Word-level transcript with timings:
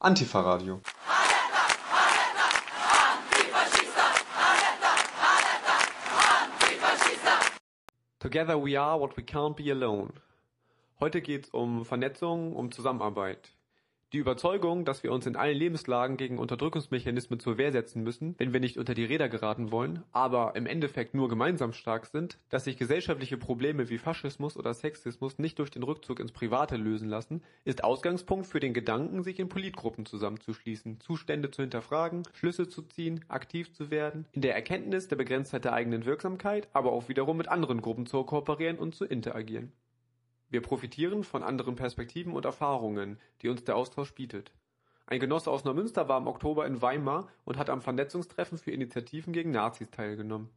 Antifa-Radio. 0.00 0.80
Together 8.20 8.56
we 8.56 8.76
are 8.76 8.96
what 8.96 9.16
we 9.16 9.24
can't 9.24 9.56
be 9.56 9.70
alone. 9.70 10.12
Heute 11.00 11.20
geht's 11.20 11.52
um 11.52 11.84
Vernetzung, 11.84 12.54
um 12.54 12.70
Zusammenarbeit. 12.70 13.38
Die 14.14 14.18
Überzeugung, 14.18 14.86
dass 14.86 15.02
wir 15.02 15.12
uns 15.12 15.26
in 15.26 15.36
allen 15.36 15.58
Lebenslagen 15.58 16.16
gegen 16.16 16.38
Unterdrückungsmechanismen 16.38 17.40
zur 17.40 17.58
Wehr 17.58 17.72
setzen 17.72 18.02
müssen, 18.02 18.34
wenn 18.38 18.54
wir 18.54 18.60
nicht 18.60 18.78
unter 18.78 18.94
die 18.94 19.04
Räder 19.04 19.28
geraten 19.28 19.70
wollen, 19.70 20.02
aber 20.12 20.56
im 20.56 20.64
Endeffekt 20.64 21.12
nur 21.12 21.28
gemeinsam 21.28 21.74
stark 21.74 22.06
sind, 22.06 22.38
dass 22.48 22.64
sich 22.64 22.78
gesellschaftliche 22.78 23.36
Probleme 23.36 23.90
wie 23.90 23.98
Faschismus 23.98 24.56
oder 24.56 24.72
Sexismus 24.72 25.38
nicht 25.38 25.58
durch 25.58 25.70
den 25.70 25.82
Rückzug 25.82 26.20
ins 26.20 26.32
Private 26.32 26.76
lösen 26.76 27.10
lassen, 27.10 27.42
ist 27.66 27.84
Ausgangspunkt 27.84 28.46
für 28.46 28.60
den 28.60 28.72
Gedanken, 28.72 29.22
sich 29.22 29.38
in 29.38 29.50
Politgruppen 29.50 30.06
zusammenzuschließen, 30.06 31.00
Zustände 31.00 31.50
zu 31.50 31.60
hinterfragen, 31.60 32.22
Schlüsse 32.32 32.66
zu 32.66 32.80
ziehen, 32.80 33.26
aktiv 33.28 33.74
zu 33.74 33.90
werden, 33.90 34.24
in 34.32 34.40
der 34.40 34.54
Erkenntnis 34.54 35.08
der 35.08 35.16
Begrenztheit 35.16 35.66
der 35.66 35.74
eigenen 35.74 36.06
Wirksamkeit, 36.06 36.66
aber 36.72 36.92
auch 36.92 37.10
wiederum 37.10 37.36
mit 37.36 37.48
anderen 37.48 37.82
Gruppen 37.82 38.06
zu 38.06 38.24
kooperieren 38.24 38.78
und 38.78 38.94
zu 38.94 39.04
interagieren. 39.04 39.70
Wir 40.50 40.62
profitieren 40.62 41.24
von 41.24 41.42
anderen 41.42 41.76
Perspektiven 41.76 42.32
und 42.32 42.44
Erfahrungen, 42.44 43.18
die 43.42 43.48
uns 43.48 43.64
der 43.64 43.76
Austausch 43.76 44.14
bietet. 44.14 44.52
Ein 45.06 45.20
Genosse 45.20 45.50
aus 45.50 45.64
Neumünster 45.64 46.08
war 46.08 46.18
im 46.18 46.26
Oktober 46.26 46.66
in 46.66 46.80
Weimar 46.82 47.28
und 47.44 47.58
hat 47.58 47.70
am 47.70 47.80
Vernetzungstreffen 47.80 48.58
für 48.58 48.70
Initiativen 48.70 49.32
gegen 49.32 49.50
Nazis 49.50 49.90
teilgenommen. 49.90 50.50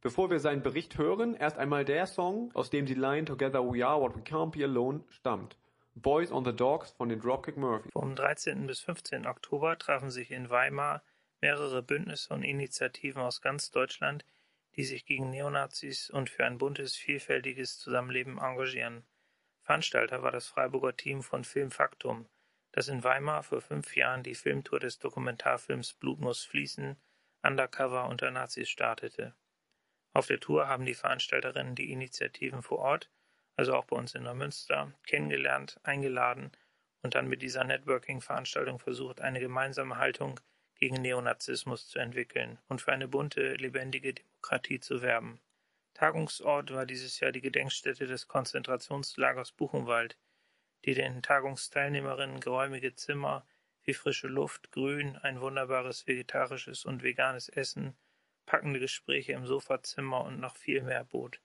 Bevor 0.00 0.30
wir 0.30 0.40
seinen 0.40 0.62
Bericht 0.62 0.96
hören, 0.96 1.34
erst 1.34 1.58
einmal 1.58 1.84
der 1.84 2.06
Song, 2.06 2.50
aus 2.54 2.70
dem 2.70 2.86
die 2.86 2.94
Line 2.94 3.24
Together 3.24 3.64
We 3.64 3.86
Are 3.86 4.00
What 4.00 4.16
We 4.16 4.20
Can't 4.20 4.50
Be 4.50 4.64
Alone 4.64 5.04
stammt. 5.08 5.58
Boys 5.94 6.30
on 6.30 6.44
the 6.44 6.54
Dogs 6.54 6.92
von 6.92 7.08
den 7.08 7.20
Dropkick 7.20 7.56
Murphys. 7.56 7.90
Vom 7.92 8.14
13. 8.14 8.66
bis 8.66 8.80
15. 8.80 9.26
Oktober 9.26 9.76
trafen 9.76 10.10
sich 10.10 10.30
in 10.30 10.48
Weimar 10.48 11.02
mehrere 11.40 11.82
Bündnisse 11.82 12.32
und 12.32 12.42
Initiativen 12.42 13.22
aus 13.22 13.40
ganz 13.40 13.70
Deutschland, 13.70 14.24
die 14.76 14.84
sich 14.84 15.06
gegen 15.06 15.30
Neonazis 15.30 16.08
und 16.10 16.30
für 16.30 16.44
ein 16.44 16.58
buntes, 16.58 16.94
vielfältiges 16.94 17.78
Zusammenleben 17.78 18.38
engagieren. 18.38 19.02
Veranstalter 19.68 20.22
war 20.22 20.32
das 20.32 20.48
Freiburger 20.48 20.96
Team 20.96 21.22
von 21.22 21.44
Film 21.44 21.70
Faktum, 21.70 22.26
das 22.72 22.88
in 22.88 23.04
Weimar 23.04 23.42
vor 23.42 23.60
fünf 23.60 23.96
Jahren 23.96 24.22
die 24.22 24.34
Filmtour 24.34 24.80
des 24.80 24.98
Dokumentarfilms 24.98 25.92
Blut 25.92 26.20
muss 26.20 26.42
fließen 26.42 26.96
undercover 27.42 28.08
unter 28.08 28.30
Nazis 28.30 28.70
startete. 28.70 29.34
Auf 30.14 30.26
der 30.26 30.40
Tour 30.40 30.68
haben 30.68 30.86
die 30.86 30.94
Veranstalterinnen 30.94 31.74
die 31.74 31.92
Initiativen 31.92 32.62
vor 32.62 32.78
Ort, 32.78 33.10
also 33.56 33.74
auch 33.74 33.84
bei 33.84 33.96
uns 33.96 34.14
in 34.14 34.22
Neumünster, 34.22 34.94
kennengelernt, 35.06 35.78
eingeladen 35.82 36.50
und 37.02 37.14
dann 37.14 37.28
mit 37.28 37.42
dieser 37.42 37.64
Networking-Veranstaltung 37.64 38.78
versucht, 38.78 39.20
eine 39.20 39.38
gemeinsame 39.38 39.98
Haltung 39.98 40.40
gegen 40.76 41.02
Neonazismus 41.02 41.88
zu 41.88 41.98
entwickeln 41.98 42.58
und 42.68 42.80
für 42.80 42.92
eine 42.92 43.06
bunte, 43.06 43.52
lebendige 43.56 44.14
Demokratie 44.14 44.80
zu 44.80 45.02
werben. 45.02 45.42
Tagungsort 45.98 46.72
war 46.72 46.86
dieses 46.86 47.18
Jahr 47.18 47.32
die 47.32 47.40
Gedenkstätte 47.40 48.06
des 48.06 48.28
Konzentrationslagers 48.28 49.50
Buchenwald, 49.50 50.16
die 50.84 50.94
den 50.94 51.22
Tagungsteilnehmerinnen 51.22 52.38
geräumige 52.38 52.94
Zimmer, 52.94 53.44
wie 53.82 53.94
frische 53.94 54.28
Luft, 54.28 54.70
Grün, 54.70 55.16
ein 55.16 55.40
wunderbares 55.40 56.06
vegetarisches 56.06 56.84
und 56.84 57.02
veganes 57.02 57.48
Essen, 57.48 57.96
packende 58.46 58.78
Gespräche 58.78 59.32
im 59.32 59.44
Sofazimmer 59.44 60.22
und 60.22 60.38
noch 60.38 60.56
viel 60.56 60.82
mehr 60.82 61.02
bot. 61.02 61.40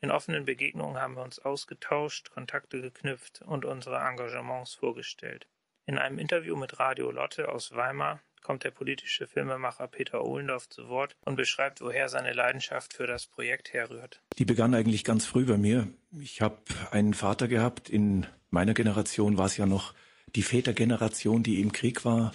In 0.00 0.10
offenen 0.10 0.46
Begegnungen 0.46 1.00
haben 1.00 1.14
wir 1.14 1.22
uns 1.22 1.38
ausgetauscht, 1.38 2.30
Kontakte 2.30 2.82
geknüpft 2.82 3.42
und 3.42 3.64
unsere 3.64 3.98
Engagements 3.98 4.74
vorgestellt. 4.74 5.46
In 5.84 5.96
einem 5.96 6.18
Interview 6.18 6.56
mit 6.56 6.80
Radio 6.80 7.12
Lotte 7.12 7.50
aus 7.50 7.72
Weimar 7.76 8.20
kommt 8.46 8.62
der 8.62 8.70
politische 8.70 9.26
Filmemacher 9.26 9.88
Peter 9.88 10.24
Ohlendorf 10.24 10.68
zu 10.68 10.88
Wort 10.88 11.16
und 11.24 11.34
beschreibt, 11.34 11.80
woher 11.80 12.08
seine 12.08 12.32
Leidenschaft 12.32 12.94
für 12.94 13.08
das 13.08 13.26
Projekt 13.26 13.72
herrührt. 13.72 14.22
Die 14.38 14.44
begann 14.44 14.72
eigentlich 14.72 15.02
ganz 15.02 15.26
früh 15.26 15.44
bei 15.44 15.58
mir. 15.58 15.88
Ich 16.12 16.40
habe 16.42 16.58
einen 16.92 17.12
Vater 17.12 17.48
gehabt. 17.48 17.88
In 17.88 18.24
meiner 18.50 18.72
Generation 18.72 19.36
war 19.36 19.46
es 19.46 19.56
ja 19.56 19.66
noch 19.66 19.94
die 20.36 20.44
Vätergeneration, 20.44 21.42
die 21.42 21.60
im 21.60 21.72
Krieg 21.72 22.04
war 22.04 22.32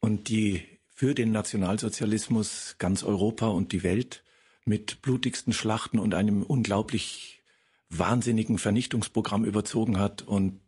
und 0.00 0.28
die 0.28 0.66
für 0.92 1.14
den 1.14 1.30
Nationalsozialismus 1.30 2.74
ganz 2.78 3.04
Europa 3.04 3.46
und 3.46 3.70
die 3.70 3.84
Welt 3.84 4.24
mit 4.64 5.00
blutigsten 5.00 5.52
Schlachten 5.52 6.00
und 6.00 6.12
einem 6.12 6.42
unglaublich 6.42 7.44
wahnsinnigen 7.88 8.58
Vernichtungsprogramm 8.58 9.44
überzogen 9.44 10.00
hat 10.00 10.22
und 10.22 10.58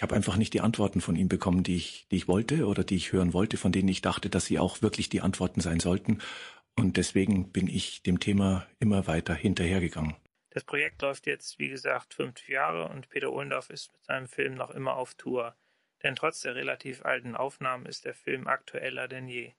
ich 0.00 0.02
habe 0.02 0.14
einfach 0.14 0.38
nicht 0.38 0.54
die 0.54 0.62
Antworten 0.62 1.02
von 1.02 1.14
ihm 1.14 1.28
bekommen, 1.28 1.62
die 1.62 1.76
ich, 1.76 2.06
die 2.10 2.16
ich 2.16 2.26
wollte 2.26 2.64
oder 2.64 2.84
die 2.84 2.96
ich 2.96 3.12
hören 3.12 3.34
wollte, 3.34 3.58
von 3.58 3.70
denen 3.70 3.88
ich 3.88 4.00
dachte, 4.00 4.30
dass 4.30 4.46
sie 4.46 4.58
auch 4.58 4.80
wirklich 4.80 5.10
die 5.10 5.20
Antworten 5.20 5.60
sein 5.60 5.78
sollten. 5.78 6.22
Und 6.74 6.96
deswegen 6.96 7.52
bin 7.52 7.68
ich 7.68 8.02
dem 8.02 8.18
Thema 8.18 8.66
immer 8.78 9.06
weiter 9.06 9.34
hinterhergegangen. 9.34 10.16
Das 10.48 10.64
Projekt 10.64 11.02
läuft 11.02 11.26
jetzt, 11.26 11.58
wie 11.58 11.68
gesagt, 11.68 12.14
fünf 12.14 12.48
Jahre 12.48 12.88
und 12.88 13.10
Peter 13.10 13.30
Ohlendorf 13.30 13.68
ist 13.68 13.92
mit 13.92 14.02
seinem 14.06 14.26
Film 14.26 14.54
noch 14.54 14.70
immer 14.70 14.96
auf 14.96 15.16
Tour. 15.16 15.54
Denn 16.02 16.16
trotz 16.16 16.40
der 16.40 16.54
relativ 16.54 17.04
alten 17.04 17.36
Aufnahmen 17.36 17.84
ist 17.84 18.06
der 18.06 18.14
Film 18.14 18.46
aktueller 18.46 19.06
denn 19.06 19.28
je. 19.28 19.52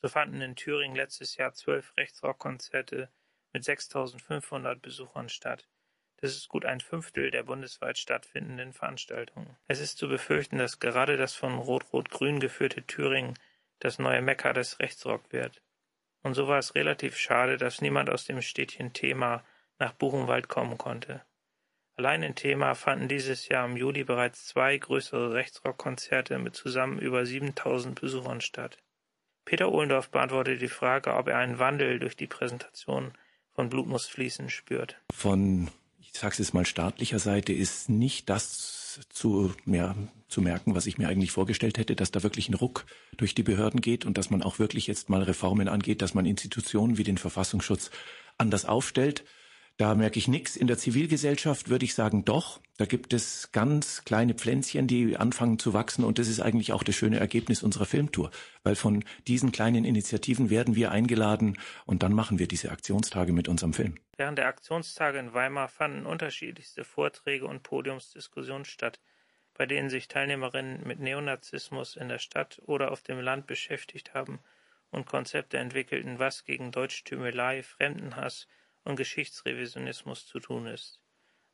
So 0.00 0.08
fanden 0.08 0.40
in 0.40 0.56
Thüringen 0.56 0.96
letztes 0.96 1.36
Jahr 1.36 1.52
zwölf 1.52 1.94
Rechtsrockkonzerte 1.98 3.10
mit 3.52 3.64
6500 3.64 4.80
Besuchern 4.80 5.28
statt. 5.28 5.68
Das 6.24 6.36
ist 6.36 6.48
gut 6.48 6.64
ein 6.64 6.80
Fünftel 6.80 7.30
der 7.30 7.42
bundesweit 7.42 7.98
stattfindenden 7.98 8.72
Veranstaltungen. 8.72 9.58
Es 9.68 9.78
ist 9.78 9.98
zu 9.98 10.08
befürchten, 10.08 10.56
dass 10.56 10.80
gerade 10.80 11.18
das 11.18 11.34
von 11.34 11.58
Rot-Rot-Grün 11.58 12.40
geführte 12.40 12.82
Thüringen 12.82 13.34
das 13.78 13.98
neue 13.98 14.22
Mekka 14.22 14.54
des 14.54 14.78
Rechtsrock 14.80 15.34
wird. 15.34 15.60
Und 16.22 16.32
so 16.32 16.48
war 16.48 16.58
es 16.58 16.74
relativ 16.74 17.18
schade, 17.18 17.58
dass 17.58 17.82
niemand 17.82 18.08
aus 18.08 18.24
dem 18.24 18.40
Städtchen 18.40 18.94
Thema 18.94 19.44
nach 19.78 19.92
Buchenwald 19.92 20.48
kommen 20.48 20.78
konnte. 20.78 21.20
Allein 21.96 22.22
in 22.22 22.34
Thema 22.34 22.74
fanden 22.74 23.06
dieses 23.06 23.46
Jahr 23.48 23.66
im 23.66 23.76
Juli 23.76 24.04
bereits 24.04 24.46
zwei 24.46 24.78
größere 24.78 25.34
Rechtsrockkonzerte 25.34 26.38
mit 26.38 26.54
zusammen 26.54 27.00
über 27.00 27.26
7000 27.26 28.00
Besuchern 28.00 28.40
statt. 28.40 28.78
Peter 29.44 29.70
Ohlendorf 29.70 30.08
beantwortete 30.08 30.56
die 30.56 30.68
Frage, 30.68 31.12
ob 31.16 31.28
er 31.28 31.36
einen 31.36 31.58
Wandel 31.58 31.98
durch 31.98 32.16
die 32.16 32.28
Präsentation 32.28 33.12
von 33.52 33.68
Blut 33.68 33.86
muss 33.86 34.06
fließen 34.06 34.48
spürt. 34.48 34.98
Von 35.12 35.70
ich 36.14 36.20
sage 36.20 36.32
es 36.32 36.38
jetzt 36.38 36.54
mal 36.54 36.64
staatlicher 36.64 37.18
Seite, 37.18 37.52
ist 37.52 37.88
nicht 37.88 38.30
das 38.30 39.00
zu, 39.10 39.52
ja, 39.66 39.96
zu 40.28 40.40
merken, 40.40 40.76
was 40.76 40.86
ich 40.86 40.96
mir 40.96 41.08
eigentlich 41.08 41.32
vorgestellt 41.32 41.76
hätte, 41.76 41.96
dass 41.96 42.12
da 42.12 42.22
wirklich 42.22 42.48
ein 42.48 42.54
Ruck 42.54 42.86
durch 43.16 43.34
die 43.34 43.42
Behörden 43.42 43.80
geht 43.80 44.06
und 44.06 44.16
dass 44.16 44.30
man 44.30 44.40
auch 44.40 44.60
wirklich 44.60 44.86
jetzt 44.86 45.10
mal 45.10 45.24
Reformen 45.24 45.68
angeht, 45.68 46.02
dass 46.02 46.14
man 46.14 46.24
Institutionen 46.24 46.98
wie 46.98 47.02
den 47.02 47.18
Verfassungsschutz 47.18 47.90
anders 48.38 48.64
aufstellt. 48.64 49.24
Da 49.76 49.96
merke 49.96 50.18
ich 50.20 50.28
nichts. 50.28 50.54
In 50.54 50.68
der 50.68 50.78
Zivilgesellschaft 50.78 51.68
würde 51.68 51.84
ich 51.84 51.94
sagen, 51.94 52.24
doch. 52.24 52.60
Da 52.76 52.86
gibt 52.86 53.12
es 53.12 53.50
ganz 53.50 54.04
kleine 54.04 54.34
Pflänzchen, 54.34 54.86
die 54.86 55.16
anfangen 55.16 55.58
zu 55.58 55.74
wachsen. 55.74 56.04
Und 56.04 56.18
das 56.18 56.28
ist 56.28 56.40
eigentlich 56.40 56.72
auch 56.72 56.84
das 56.84 56.94
schöne 56.94 57.18
Ergebnis 57.18 57.62
unserer 57.62 57.84
Filmtour. 57.84 58.30
Weil 58.62 58.76
von 58.76 59.04
diesen 59.26 59.50
kleinen 59.50 59.84
Initiativen 59.84 60.48
werden 60.48 60.76
wir 60.76 60.92
eingeladen 60.92 61.58
und 61.86 62.04
dann 62.04 62.12
machen 62.12 62.38
wir 62.38 62.46
diese 62.46 62.70
Aktionstage 62.70 63.32
mit 63.32 63.48
unserem 63.48 63.72
Film. 63.72 63.96
Während 64.16 64.38
der 64.38 64.46
Aktionstage 64.46 65.18
in 65.18 65.34
Weimar 65.34 65.68
fanden 65.68 66.06
unterschiedlichste 66.06 66.84
Vorträge 66.84 67.46
und 67.46 67.64
Podiumsdiskussionen 67.64 68.64
statt, 68.64 69.00
bei 69.54 69.66
denen 69.66 69.90
sich 69.90 70.06
Teilnehmerinnen 70.06 70.86
mit 70.86 71.00
Neonazismus 71.00 71.96
in 71.96 72.08
der 72.08 72.18
Stadt 72.18 72.60
oder 72.66 72.92
auf 72.92 73.02
dem 73.02 73.20
Land 73.20 73.46
beschäftigt 73.46 74.14
haben 74.14 74.38
und 74.90 75.06
Konzepte 75.06 75.58
entwickelten, 75.58 76.20
was 76.20 76.44
gegen 76.44 76.70
Deutschtümelei, 76.70 77.62
Fremdenhass, 77.64 78.46
und 78.84 78.96
Geschichtsrevisionismus 78.96 80.26
zu 80.26 80.40
tun 80.40 80.66
ist. 80.66 81.00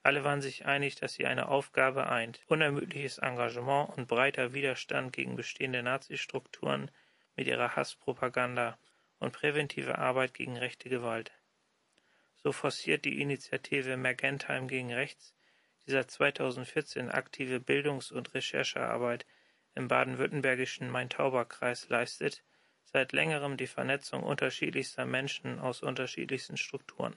Alle 0.02 0.24
waren 0.24 0.40
sich 0.40 0.64
einig, 0.64 0.96
dass 0.96 1.14
sie 1.14 1.26
eine 1.26 1.48
Aufgabe 1.48 2.08
eint, 2.08 2.40
unermüdliches 2.46 3.18
Engagement 3.18 3.96
und 3.96 4.08
breiter 4.08 4.54
Widerstand 4.54 5.12
gegen 5.12 5.36
bestehende 5.36 5.82
Nazistrukturen 5.82 6.90
mit 7.36 7.46
ihrer 7.46 7.76
Hasspropaganda 7.76 8.78
und 9.18 9.32
präventive 9.32 9.98
Arbeit 9.98 10.34
gegen 10.34 10.56
rechte 10.56 10.88
Gewalt. 10.88 11.32
So 12.42 12.52
forciert 12.52 13.04
die 13.04 13.20
Initiative 13.20 13.96
Mergentheim 13.98 14.66
gegen 14.66 14.92
Rechts, 14.92 15.34
die 15.86 15.90
seit 15.90 16.10
2014 16.10 17.10
aktive 17.10 17.60
Bildungs- 17.60 18.12
und 18.12 18.32
Recherchearbeit 18.32 19.26
im 19.74 19.88
baden-württembergischen 19.88 20.90
Main-Tauber-Kreis 20.90 21.90
leistet, 21.90 22.42
seit 22.84 23.12
längerem 23.12 23.56
die 23.56 23.66
Vernetzung 23.66 24.22
unterschiedlichster 24.22 25.04
Menschen 25.04 25.58
aus 25.58 25.82
unterschiedlichsten 25.82 26.56
Strukturen, 26.56 27.16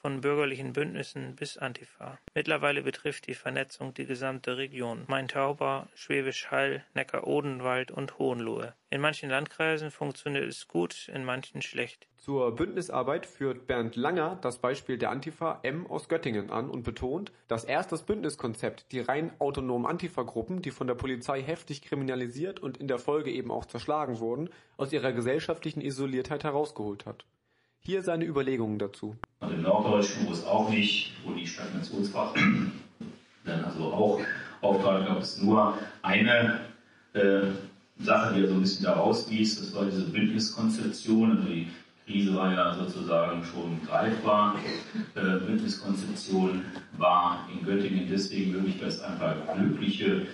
von 0.00 0.20
bürgerlichen 0.20 0.72
Bündnissen 0.72 1.34
bis 1.36 1.58
Antifa. 1.58 2.18
Mittlerweile 2.34 2.82
betrifft 2.82 3.26
die 3.26 3.34
Vernetzung 3.34 3.94
die 3.94 4.06
gesamte 4.06 4.56
Region. 4.56 5.04
Main-Tauber, 5.08 5.88
Schwäbisch 5.94 6.50
Hall, 6.50 6.84
Neckar-Odenwald 6.94 7.90
und 7.90 8.18
Hohenlohe. 8.18 8.74
In 8.90 9.00
manchen 9.00 9.28
Landkreisen 9.28 9.90
funktioniert 9.90 10.48
es 10.48 10.68
gut, 10.68 11.08
in 11.12 11.24
manchen 11.24 11.62
schlecht. 11.62 12.06
Zur 12.16 12.54
Bündnisarbeit 12.54 13.26
führt 13.26 13.66
Bernd 13.66 13.96
Langer 13.96 14.38
das 14.42 14.58
Beispiel 14.58 14.98
der 14.98 15.10
Antifa 15.10 15.60
M 15.62 15.86
aus 15.86 16.08
Göttingen 16.08 16.50
an 16.50 16.68
und 16.68 16.82
betont, 16.82 17.32
dass 17.48 17.64
erst 17.64 17.92
das 17.92 18.04
Bündniskonzept 18.04 18.92
die 18.92 19.00
rein 19.00 19.32
autonomen 19.38 19.86
Antifa-Gruppen, 19.86 20.62
die 20.62 20.70
von 20.70 20.86
der 20.86 20.94
Polizei 20.94 21.42
heftig 21.42 21.82
kriminalisiert 21.82 22.60
und 22.60 22.76
in 22.76 22.88
der 22.88 22.98
Folge 22.98 23.30
eben 23.30 23.50
auch 23.50 23.66
zerschlagen 23.66 24.20
wurden, 24.20 24.50
aus 24.76 24.92
ihrer 24.92 25.12
gesellschaftlichen 25.12 25.80
Isoliertheit 25.80 26.44
herausgeholt 26.44 27.06
hat. 27.06 27.24
Hier 27.84 28.02
seine 28.02 28.24
Überlegungen 28.24 28.78
dazu. 28.78 29.16
Und 29.40 29.52
im 29.52 29.62
Norddeutschen, 29.62 30.26
wo 30.26 30.32
es 30.32 30.44
auch 30.44 30.68
nicht, 30.68 31.12
wo 31.24 31.32
die 31.32 31.46
Stagnationswachen 31.46 32.72
dann 33.44 33.64
also 33.64 33.84
auch 33.84 34.20
auftauchen, 34.60 35.06
gab 35.06 35.20
es 35.20 35.40
nur 35.40 35.74
eine 36.02 36.60
äh, 37.14 37.42
Sache, 37.98 38.34
die 38.34 38.40
ja 38.40 38.46
so 38.46 38.54
ein 38.54 38.60
bisschen 38.60 38.84
da 38.84 38.94
rauswies, 38.94 39.58
das 39.60 39.74
war 39.74 39.84
diese 39.86 40.04
Bündniskonzeption. 40.04 41.38
Also 41.38 41.48
die 41.48 41.68
Krise 42.06 42.34
war 42.34 42.52
ja 42.52 42.74
sozusagen 42.74 43.44
schon 43.44 43.80
greifbar. 43.86 44.56
Äh, 45.14 45.44
Bündniskonzeption 45.44 46.64
war 46.96 47.48
in 47.52 47.64
Göttingen 47.64 48.08
deswegen 48.10 48.52
möglich, 48.52 48.76
weil 48.80 48.88
es 48.88 49.00
einfach 49.00 49.34
glückliche 49.54 50.26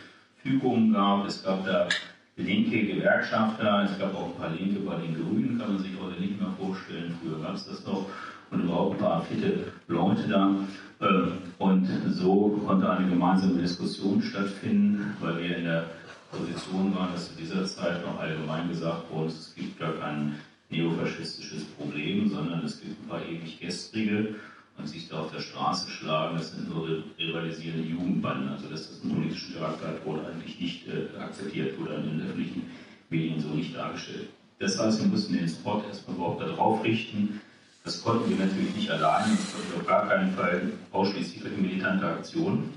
Fügungen 0.42 0.92
gab. 0.92 1.26
Es 1.26 1.42
gab 1.42 1.64
da 1.64 1.88
linke 2.36 2.86
Gewerkschafter, 2.86 3.84
es 3.84 3.98
gab 3.98 4.14
auch 4.14 4.26
ein 4.26 4.40
paar 4.40 4.50
Linke 4.50 4.80
bei 4.80 4.96
den 4.96 5.14
Grünen, 5.14 5.58
kann 5.58 5.74
man 5.74 5.82
sich 5.82 5.92
heute 6.00 6.20
nicht 6.20 6.40
mehr 6.40 6.50
vorstellen, 6.58 7.16
früher 7.22 7.40
gab 7.40 7.54
es 7.54 7.66
das 7.66 7.84
noch, 7.86 8.06
und 8.50 8.64
überhaupt 8.64 8.94
ein 8.94 8.98
paar 8.98 9.22
fitte 9.22 9.72
Leute 9.88 10.28
da. 10.28 10.54
Ähm, 11.00 11.32
und 11.58 11.88
so 12.10 12.60
konnte 12.66 12.90
eine 12.90 13.08
gemeinsame 13.08 13.60
Diskussion 13.60 14.22
stattfinden, 14.22 15.16
weil 15.20 15.38
wir 15.38 15.56
in 15.56 15.64
der 15.64 15.86
Position 16.30 16.94
waren, 16.94 17.12
dass 17.12 17.30
zu 17.30 17.36
dieser 17.36 17.64
Zeit 17.64 18.04
noch 18.04 18.18
allgemein 18.18 18.68
gesagt 18.68 19.10
wurde, 19.10 19.28
es 19.28 19.54
gibt 19.54 19.78
gar 19.78 19.92
kein 19.92 20.34
neofaschistisches 20.70 21.64
Problem, 21.64 22.28
sondern 22.28 22.64
es 22.64 22.80
gibt 22.80 23.00
ein 23.02 23.08
paar 23.08 23.24
ewig 23.24 23.60
gestrige 23.60 24.34
und 24.76 24.88
sich 24.88 25.08
da 25.08 25.20
auf 25.20 25.32
der 25.32 25.40
Straße 25.40 25.90
schlagen, 25.90 26.36
das 26.36 26.52
sind 26.52 26.68
nur 26.68 27.04
rivalisierende 27.18 27.88
Jugendbanden. 27.88 28.48
Also 28.48 28.68
dass 28.68 28.88
das 28.88 29.02
einen 29.02 29.14
politischen 29.14 29.54
Charakter 29.54 29.94
wurde 30.04 30.26
eigentlich 30.26 30.60
nicht 30.60 30.88
äh, 30.88 31.18
akzeptiert, 31.20 31.78
wurde 31.78 31.94
in 31.94 32.18
den 32.18 32.22
öffentlichen 32.22 32.70
Medien 33.08 33.40
so 33.40 33.48
nicht 33.48 33.74
dargestellt. 33.74 34.28
Das 34.58 34.78
heißt, 34.78 35.00
wir 35.00 35.08
mussten 35.08 35.34
den 35.34 35.48
Spot 35.48 35.82
erstmal 35.86 36.16
überhaupt 36.16 36.42
darauf 36.42 36.84
richten. 36.84 37.40
Das 37.84 38.02
konnten 38.02 38.30
wir 38.30 38.44
natürlich 38.44 38.74
nicht 38.74 38.90
allein, 38.90 39.30
das 39.30 39.52
konnten 39.52 39.72
wir 39.72 39.80
auf 39.80 39.86
gar 39.86 40.08
keinen 40.08 40.32
Fall 40.32 40.72
ausschließlich 40.90 41.42
für 41.42 41.50
die 41.50 41.60
militante 41.60 42.06
Aktion. 42.06 42.70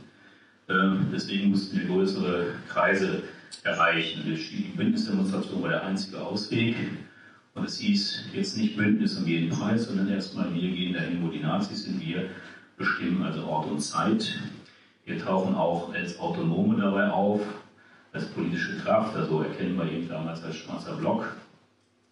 Ähm, 0.70 1.08
deswegen 1.14 1.50
mussten 1.50 1.80
wir 1.80 1.88
größere 1.88 2.48
Kreise 2.68 3.24
erreichen. 3.64 4.24
Die 4.26 4.74
Bündnisdemonstration 4.76 5.62
war 5.62 5.70
der 5.70 5.84
einzige 5.84 6.20
Ausweg. 6.20 6.76
Es 7.64 7.80
hieß 7.80 8.26
jetzt 8.34 8.58
nicht 8.58 8.78
Bündnis 8.78 9.18
um 9.18 9.28
jeden 9.28 9.50
Preis, 9.50 9.88
sondern 9.88 10.10
erstmal 10.10 10.54
wir 10.54 10.70
gehen 10.70 10.94
dahin, 10.94 11.24
wo 11.24 11.30
die 11.30 11.40
Nazis 11.40 11.84
sind. 11.84 12.00
Wir 12.06 12.30
bestimmen 12.78 13.24
also 13.24 13.44
Ort 13.46 13.70
und 13.70 13.82
Zeit. 13.82 14.40
Wir 15.06 15.20
tauchen 15.20 15.56
auch 15.56 15.94
als 15.94 16.20
Autonome 16.20 16.80
dabei 16.80 17.10
auf, 17.10 17.42
als 18.14 18.26
politische 18.26 18.78
Kraft. 18.78 19.16
Also 19.16 19.42
erkennen 19.42 19.78
wir 19.78 19.92
eben 19.92 20.08
damals 20.08 20.44
als 20.44 20.56
schwarzer 20.56 20.96
Block, 20.96 21.36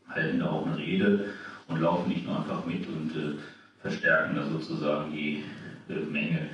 halten 0.10 0.40
da 0.40 0.50
auch 0.50 0.66
eine 0.66 0.78
Rede 0.78 1.26
und 1.68 1.80
laufen 1.80 2.10
nicht 2.10 2.26
nur 2.26 2.38
einfach 2.38 2.66
mit 2.66 2.88
und 2.88 3.12
äh, 3.16 3.36
verstärken 3.82 4.36
da 4.36 4.46
sozusagen 4.46 5.12
die 5.12 5.44
äh, 5.90 6.00
Menge, 6.12 6.50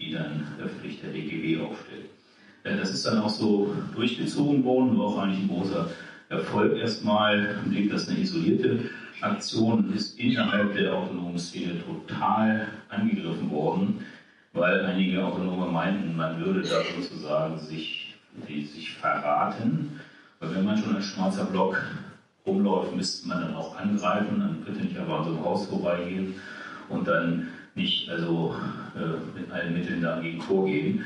die 0.00 0.12
dann 0.12 0.46
öffentlich 0.60 1.00
der 1.00 1.12
DGB 1.12 1.60
aufstellt. 1.62 2.06
Äh, 2.64 2.76
das 2.76 2.92
ist 2.92 3.06
dann 3.06 3.18
auch 3.18 3.30
so 3.30 3.74
durchgezogen 3.94 4.64
worden, 4.64 4.98
war 4.98 5.06
auch 5.06 5.18
eigentlich 5.18 5.40
ein 5.40 5.48
großer 5.48 5.88
Erfolg 6.32 6.76
erstmal 6.76 7.58
im 7.62 7.70
Blick, 7.70 7.90
dass 7.90 8.08
eine 8.08 8.18
isolierte 8.18 8.90
Aktion 9.20 9.92
ist 9.94 10.18
innerhalb 10.18 10.74
der 10.74 10.94
autonomen 10.94 11.38
Szene 11.38 11.74
total 11.84 12.68
angegriffen 12.88 13.50
worden, 13.50 14.04
weil 14.52 14.84
einige 14.84 15.24
Autonome 15.24 15.70
meinten, 15.70 16.16
man 16.16 16.44
würde 16.44 16.62
da 16.62 16.82
sozusagen 16.96 17.58
sich, 17.58 18.14
die, 18.48 18.64
sich 18.64 18.94
verraten. 18.94 20.00
Weil 20.40 20.56
wenn 20.56 20.64
man 20.64 20.78
schon 20.78 20.96
als 20.96 21.04
schwarzer 21.04 21.44
Block 21.44 21.80
rumläuft, 22.46 22.96
müsste 22.96 23.28
man 23.28 23.42
dann 23.42 23.54
auch 23.54 23.78
angreifen, 23.78 24.40
dann 24.40 24.64
könnte 24.64 24.84
nicht 24.84 24.98
einfach 24.98 25.20
an 25.20 25.24
so 25.24 25.30
einem 25.30 25.44
Haus 25.44 25.66
vorbeigehen 25.66 26.34
und 26.88 27.06
dann 27.06 27.48
nicht 27.74 28.10
also 28.10 28.56
äh, 28.96 29.38
mit 29.38 29.50
allen 29.50 29.72
Mitteln 29.72 30.02
dagegen 30.02 30.40
vorgehen. 30.40 31.04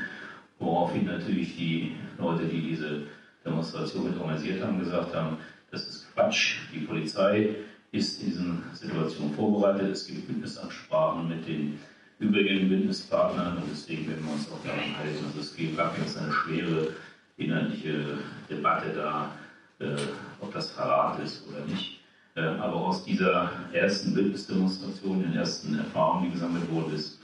Woraufhin 0.59 1.05
natürlich 1.05 1.55
die 1.55 1.91
Leute, 2.17 2.45
die 2.45 2.61
diese 2.61 3.03
Demonstration 3.47 4.05
mit 4.05 4.19
organisiert 4.19 4.63
haben, 4.63 4.79
gesagt 4.79 5.15
haben, 5.15 5.37
das 5.71 5.87
ist 5.87 6.13
Quatsch. 6.13 6.57
Die 6.73 6.81
Polizei 6.81 7.55
ist 7.91 8.21
in 8.21 8.29
diesen 8.29 8.63
Situationen 8.73 9.33
vorbereitet. 9.33 9.91
Es 9.91 10.07
gibt 10.07 10.27
Bündnisabsprachen 10.27 11.27
mit 11.27 11.47
den 11.47 11.79
übrigen 12.19 12.69
Bündnispartnern 12.69 13.57
und 13.57 13.69
deswegen 13.71 14.07
werden 14.07 14.25
wir 14.25 14.33
uns 14.33 14.51
auch 14.51 14.63
daran 14.63 14.97
halten. 14.97 15.25
Also 15.25 15.39
es 15.39 15.75
gab 15.75 15.97
jetzt 15.97 16.17
eine 16.17 16.31
schwere 16.31 16.93
inhaltliche 17.37 18.19
Debatte 18.49 18.93
da, 18.95 19.31
äh, 19.79 19.95
ob 20.39 20.53
das 20.53 20.71
Verrat 20.71 21.19
ist 21.19 21.47
oder 21.47 21.65
nicht. 21.65 21.99
Äh, 22.35 22.41
aber 22.41 22.75
aus 22.75 23.03
dieser 23.03 23.51
ersten 23.71 24.13
Bündnisdemonstration, 24.13 25.23
den 25.23 25.35
ersten 25.35 25.77
Erfahrungen, 25.77 26.25
die 26.25 26.31
gesammelt 26.31 26.69
wurden, 26.71 26.93
ist, 26.93 27.19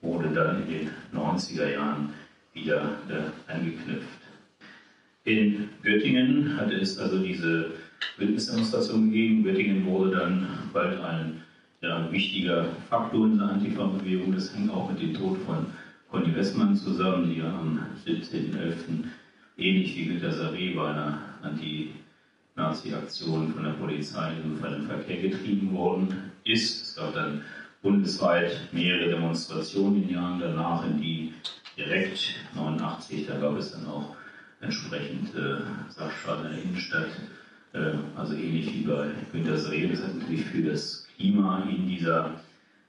wurde 0.00 0.28
dann 0.30 0.62
in 0.68 0.68
den 0.68 0.90
90er 1.12 1.68
Jahren 1.70 2.12
wieder 2.52 2.82
äh, 3.08 3.52
angeknüpft. 3.52 4.15
In 5.26 5.68
Göttingen 5.82 6.56
hatte 6.56 6.76
es 6.76 6.98
also 6.98 7.18
diese 7.18 7.72
Bündnisdemonstration 8.16 9.10
gegeben. 9.10 9.42
Göttingen 9.42 9.84
wurde 9.84 10.16
dann 10.16 10.46
bald 10.72 11.00
ein 11.00 11.42
ja, 11.80 12.10
wichtiger 12.12 12.66
Faktor 12.88 13.26
in 13.26 13.38
der 13.38 13.48
Antifa-Bewegung. 13.48 14.32
Das 14.32 14.54
hing 14.54 14.70
auch 14.70 14.88
mit 14.88 15.02
dem 15.02 15.14
Tod 15.14 15.38
von 15.44 15.66
Conny 16.12 16.32
Westmann 16.32 16.76
zusammen, 16.76 17.34
die 17.34 17.42
am 17.42 17.80
17.11. 18.06 18.74
ähnlich 19.58 19.96
wie 19.96 20.04
Günter 20.04 20.30
Saré 20.30 20.76
bei 20.76 20.90
einer 20.90 21.18
Anti-Nazi-Aktion 21.42 23.52
von 23.52 23.64
der 23.64 23.72
Polizei 23.72 24.32
in 24.44 24.62
den 24.62 24.86
Verkehr 24.86 25.22
getrieben 25.22 25.74
worden 25.74 26.30
ist. 26.44 26.84
Es 26.84 26.94
gab 26.94 27.14
dann 27.14 27.42
bundesweit 27.82 28.68
mehrere 28.70 29.10
Demonstrationen 29.10 29.96
in 29.96 30.02
den 30.02 30.14
Jahren 30.14 30.38
danach, 30.38 30.86
in 30.86 31.00
die 31.00 31.32
direkt 31.76 32.36
89, 32.54 33.26
da 33.26 33.40
gab 33.40 33.58
es 33.58 33.72
dann 33.72 33.88
auch 33.88 34.14
entsprechend 34.60 35.34
äh, 35.34 35.60
Sachschaden 35.90 36.46
in 36.46 36.52
der 36.52 36.62
Innenstadt, 36.62 37.08
äh, 37.72 37.92
also 38.16 38.34
ähnlich 38.34 38.72
wie 38.74 38.82
bei 38.82 39.08
Günter 39.32 39.58
Sree. 39.58 39.88
Das 39.88 40.02
hat 40.02 40.16
natürlich 40.16 40.44
für 40.46 40.62
das 40.62 41.06
Klima 41.16 41.62
in 41.68 41.86
dieser 41.86 42.40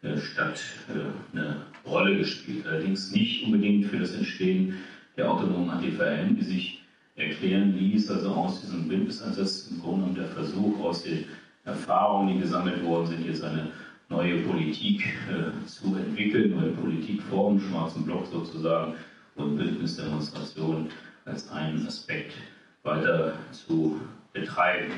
äh, 0.01 0.17
Stadt 0.17 0.61
äh, 0.89 1.37
eine 1.37 1.57
Rolle 1.85 2.17
gespielt. 2.17 2.65
Allerdings 2.67 3.11
nicht 3.11 3.45
unbedingt 3.45 3.87
für 3.87 3.99
das 3.99 4.13
Entstehen 4.13 4.75
der 5.17 5.31
autonomen 5.31 5.71
ATVM, 5.71 6.35
die 6.35 6.43
sich 6.43 6.81
erklären 7.15 7.75
ließ, 7.75 8.11
also 8.11 8.29
aus 8.29 8.61
diesem 8.61 8.87
Bündnisansatz 8.87 9.69
im 9.71 9.81
Grunde 9.81 10.01
genommen 10.01 10.15
der 10.15 10.27
Versuch, 10.27 10.79
aus 10.83 11.03
den 11.03 11.25
Erfahrungen, 11.65 12.35
die 12.35 12.41
gesammelt 12.41 12.83
worden 12.83 13.07
sind, 13.07 13.25
jetzt 13.25 13.43
eine 13.43 13.71
neue 14.09 14.37
Politik 14.43 15.03
äh, 15.29 15.65
zu 15.65 15.95
entwickeln, 15.95 16.51
neue 16.51 16.71
Politikformen, 16.71 17.59
schwarzen 17.59 18.05
Block 18.05 18.27
sozusagen 18.27 18.93
und 19.35 19.57
Bündnisdemonstrationen 19.57 20.89
als 21.27 21.49
einen 21.51 21.85
Aspekt 21.85 22.33
weiter 22.83 23.33
zu 23.51 23.99
betreiben. 24.33 24.93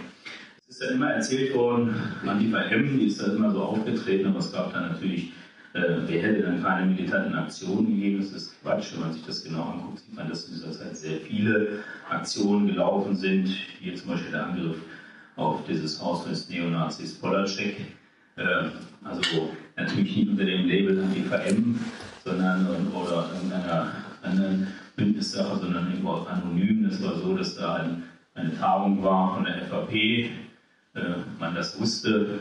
Es 0.67 0.75
ist 0.75 0.83
ja 0.83 0.91
immer 0.91 1.12
erzählt 1.12 1.55
worden, 1.55 1.95
Antifa 2.25 2.62
M, 2.63 3.00
die 3.00 3.07
ist 3.07 3.21
da 3.21 3.33
immer 3.33 3.51
so 3.51 3.63
aufgetreten, 3.63 4.27
aber 4.27 4.39
es 4.39 4.51
gab 4.51 4.71
dann 4.71 4.91
natürlich, 4.91 5.33
äh, 5.74 5.98
wer 6.05 6.21
hätte 6.21 6.43
dann 6.43 6.62
keine 6.62 6.86
militanten 6.86 7.33
Aktionen 7.33 7.88
gegeben, 7.88 8.19
das 8.19 8.31
ist 8.31 8.62
Quatsch, 8.62 8.93
wenn 8.93 9.01
man 9.01 9.13
sich 9.13 9.25
das 9.25 9.43
genau 9.43 9.63
anguckt, 9.63 10.00
sieht 10.00 10.15
man, 10.15 10.29
dass 10.29 10.48
in 10.48 10.53
dieser 10.53 10.71
Zeit 10.71 10.95
sehr 10.95 11.17
viele 11.21 11.79
Aktionen 12.07 12.67
gelaufen 12.67 13.15
sind, 13.15 13.50
wie 13.81 13.93
zum 13.95 14.12
Beispiel 14.12 14.31
der 14.31 14.45
Angriff 14.45 14.77
auf 15.36 15.65
dieses 15.67 16.00
Haus 16.01 16.25
des 16.25 16.50
Neonazis 16.50 17.15
Polacek, 17.15 17.77
äh, 18.36 18.69
also 19.03 19.50
natürlich 19.75 20.15
nicht 20.15 20.29
unter 20.29 20.45
dem 20.45 20.67
Label 20.67 21.00
Antifa 21.00 21.38
M, 21.38 21.79
sondern 22.24 22.88
oder 22.93 23.31
irgendeiner 23.33 23.91
Es 26.89 27.03
war 27.03 27.15
so, 27.15 27.36
dass 27.38 27.55
da 27.55 27.75
ein, 27.75 28.03
eine 28.34 28.58
Tagung 28.58 29.03
war 29.03 29.36
von 29.36 29.46
der 29.46 29.62
FAP, 29.67 29.93
äh, 29.93 30.29
man 31.39 31.55
das 31.55 31.79
wusste 31.79 32.39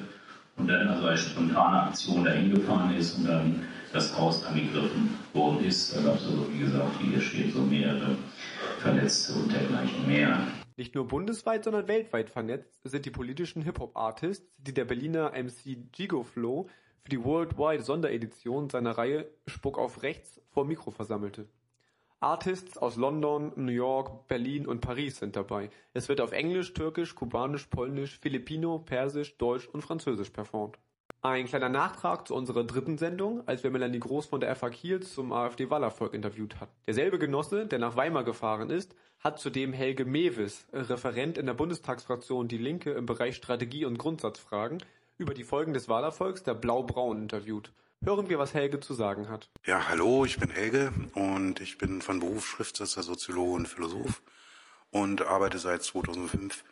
und 0.57 0.69
dann 0.69 0.89
also 0.89 1.07
eine 1.07 1.17
spontane 1.17 1.83
Aktion 1.83 2.25
dahin 2.25 2.55
gefahren 2.55 2.95
ist 2.97 3.19
und 3.19 3.27
dann 3.27 3.65
das 3.93 4.19
Haus 4.19 4.45
angegriffen 4.45 5.17
worden 5.33 5.65
ist. 5.65 5.95
Da 5.95 6.03
gab 6.03 6.17
es 6.17 6.25
also, 6.25 6.47
wie 6.53 6.59
gesagt, 6.59 7.01
wie 7.01 7.11
hier 7.11 7.21
steht, 7.21 7.53
so 7.53 7.61
mehrere 7.61 8.17
Verletzte 8.79 9.35
und 9.35 9.53
dergleichen 9.53 10.07
mehr. 10.07 10.39
Nicht 10.77 10.95
nur 10.95 11.09
bundesweit, 11.09 11.65
sondern 11.65 11.89
weltweit 11.89 12.31
vernetzt 12.31 12.79
sind 12.85 13.05
die 13.05 13.11
politischen 13.11 13.63
Hip-Hop-Artists, 13.63 14.47
die 14.59 14.75
der 14.75 14.85
Berliner 14.85 15.33
MC 15.33 15.91
Gigo 15.93 16.23
Flow 16.23 16.69
für 17.03 17.09
die 17.11 17.25
Worldwide 17.25 17.83
Sonderedition 17.83 18.71
seiner 18.71 18.97
Reihe 18.97 19.29
Spuck 19.47 19.79
auf 19.79 20.03
Rechts 20.03 20.41
vor 20.51 20.65
Mikro 20.65 20.91
versammelte. 20.91 21.49
Artists 22.21 22.77
aus 22.77 22.97
London, 22.97 23.53
New 23.55 23.71
York, 23.71 24.27
Berlin 24.27 24.67
und 24.67 24.81
Paris 24.81 25.19
sind 25.19 25.37
dabei. 25.37 25.71
Es 25.95 26.09
wird 26.09 26.21
auf 26.21 26.33
Englisch, 26.33 26.75
Türkisch, 26.75 27.15
Kubanisch, 27.15 27.67
Polnisch, 27.67 28.19
Filipino, 28.19 28.81
Persisch, 28.81 29.37
Deutsch 29.39 29.69
und 29.69 29.83
Französisch 29.83 30.31
performt. 30.31 30.81
Ein 31.23 31.47
kleiner 31.47 31.69
Nachtrag 31.69 32.27
zu 32.27 32.35
unserer 32.35 32.65
dritten 32.65 32.99
Sendung, 32.99 33.47
als 33.47 33.63
wir 33.63 33.71
Melanie 33.71 34.01
Groß 34.01 34.27
von 34.27 34.41
der 34.41 34.57
FA 34.57 34.69
Kiel 34.69 35.01
zum 35.01 35.33
AfD-Wahlerfolg 35.33 36.13
interviewt 36.13 36.61
hat. 36.61 36.71
Derselbe 36.89 37.21
Genosse, 37.21 37.67
der 37.67 37.79
nach 37.79 37.95
Weimar 37.95 38.25
gefahren 38.25 38.71
ist, 38.71 38.97
hat 39.21 39.39
zudem 39.39 39.73
Helge 39.73 40.05
Mewis, 40.05 40.67
Referent 40.73 41.39
in 41.39 41.47
der 41.47 41.55
Bundestagsfraktion 41.55 42.49
Die 42.49 42.59
Linke 42.59 42.91
im 42.91 43.07
Bereich 43.07 43.37
Strategie 43.37 43.85
und 43.85 43.97
Grundsatzfragen, 43.97 44.83
über 45.19 45.35
die 45.35 45.45
Folgen 45.45 45.73
des 45.73 45.89
Wahlerfolgs 45.89 46.43
der 46.43 46.55
Blau-Braun 46.55 47.23
interviewt. 47.23 47.73
Hören 48.05 48.29
wir, 48.29 48.39
was 48.39 48.55
Helge 48.55 48.79
zu 48.79 48.95
sagen 48.95 49.29
hat. 49.29 49.51
Ja, 49.67 49.89
hallo, 49.89 50.25
ich 50.25 50.39
bin 50.39 50.51
Helge 50.51 50.93
und 51.15 51.61
ich 51.61 51.79
bin 51.79 52.01
von 52.01 52.21
Beruf 52.21 52.47
Schriftsetzer, 52.47 53.03
Soziologe 53.03 53.53
und 53.53 53.67
Philosoph 53.67 54.23
und 54.93 55.23
arbeite 55.23 55.59
seit 55.59 55.83
2005 55.83 56.63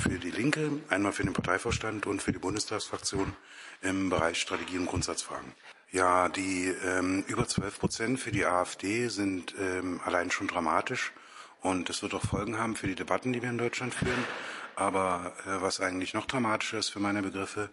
für 0.00 0.18
die 0.18 0.30
Linke, 0.30 0.70
einmal 0.88 1.12
für 1.12 1.22
den 1.22 1.34
Parteivorstand 1.34 2.06
und 2.06 2.20
für 2.20 2.32
die 2.32 2.40
Bundestagsfraktion 2.40 3.32
im 3.80 4.10
Bereich 4.10 4.40
Strategie 4.40 4.78
und 4.78 4.86
Grundsatzfragen. 4.86 5.52
Ja, 5.92 6.28
die 6.28 6.74
ähm, 6.84 7.24
über 7.28 7.46
12 7.46 7.78
Prozent 7.78 8.20
für 8.20 8.32
die 8.32 8.44
AfD 8.44 9.06
sind 9.08 9.54
ähm, 9.60 10.00
allein 10.04 10.32
schon 10.32 10.48
dramatisch 10.48 11.12
und 11.60 11.90
es 11.90 12.02
wird 12.02 12.14
auch 12.14 12.22
Folgen 12.22 12.58
haben 12.58 12.74
für 12.74 12.88
die 12.88 12.96
Debatten, 12.96 13.32
die 13.32 13.40
wir 13.40 13.50
in 13.50 13.58
Deutschland 13.58 13.94
führen. 13.94 14.24
Aber 14.74 15.32
äh, 15.46 15.62
was 15.62 15.80
eigentlich 15.80 16.12
noch 16.12 16.26
dramatischer 16.26 16.78
ist 16.78 16.88
für 16.88 17.00
meine 17.00 17.22
Begriffe, 17.22 17.70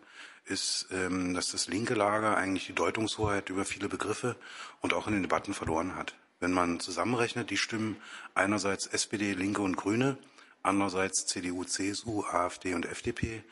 ist, 0.49 0.87
ähm, 0.91 1.33
dass 1.33 1.51
das 1.51 1.67
linke 1.67 1.93
Lager 1.93 2.37
eigentlich 2.37 2.67
die 2.67 2.73
Deutungshoheit 2.73 3.49
über 3.49 3.65
viele 3.65 3.89
Begriffe 3.89 4.35
und 4.81 4.93
auch 4.93 5.07
in 5.07 5.13
den 5.13 5.23
Debatten 5.23 5.53
verloren 5.53 5.95
hat. 5.95 6.15
Wenn 6.39 6.51
man 6.51 6.79
zusammenrechnet, 6.79 7.49
die 7.49 7.57
Stimmen 7.57 7.97
einerseits 8.33 8.87
SPD, 8.87 9.33
Linke 9.33 9.61
und 9.61 9.75
Grüne, 9.75 10.17
andererseits 10.63 11.25
CDU, 11.25 11.63
CSU, 11.63 12.23
AfD 12.23 12.73
und 12.73 12.85
FDP, 12.85 13.43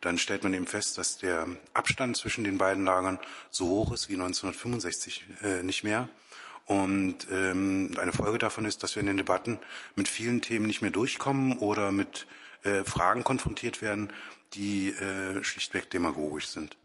dann 0.00 0.18
stellt 0.18 0.42
man 0.42 0.54
eben 0.54 0.66
fest, 0.66 0.96
dass 0.98 1.18
der 1.18 1.46
Abstand 1.74 2.16
zwischen 2.16 2.44
den 2.44 2.58
beiden 2.58 2.84
Lagern 2.84 3.18
so 3.50 3.68
hoch 3.68 3.92
ist 3.92 4.08
wie 4.08 4.14
1965 4.14 5.24
äh, 5.42 5.62
nicht 5.62 5.84
mehr. 5.84 6.08
Und 6.66 7.26
ähm, 7.30 7.90
eine 8.00 8.12
Folge 8.12 8.38
davon 8.38 8.64
ist, 8.64 8.82
dass 8.82 8.94
wir 8.94 9.00
in 9.00 9.08
den 9.08 9.16
Debatten 9.16 9.58
mit 9.96 10.08
vielen 10.08 10.40
Themen 10.40 10.66
nicht 10.66 10.82
mehr 10.82 10.90
durchkommen 10.90 11.58
oder 11.58 11.90
mit 11.92 12.26
äh, 12.62 12.84
Fragen 12.84 13.24
konfrontiert 13.24 13.82
werden, 13.82 14.12
die 14.54 14.90
äh, 14.90 15.42
schlichtweg 15.42 15.90
demagogisch 15.90 16.48
sind. 16.48 16.76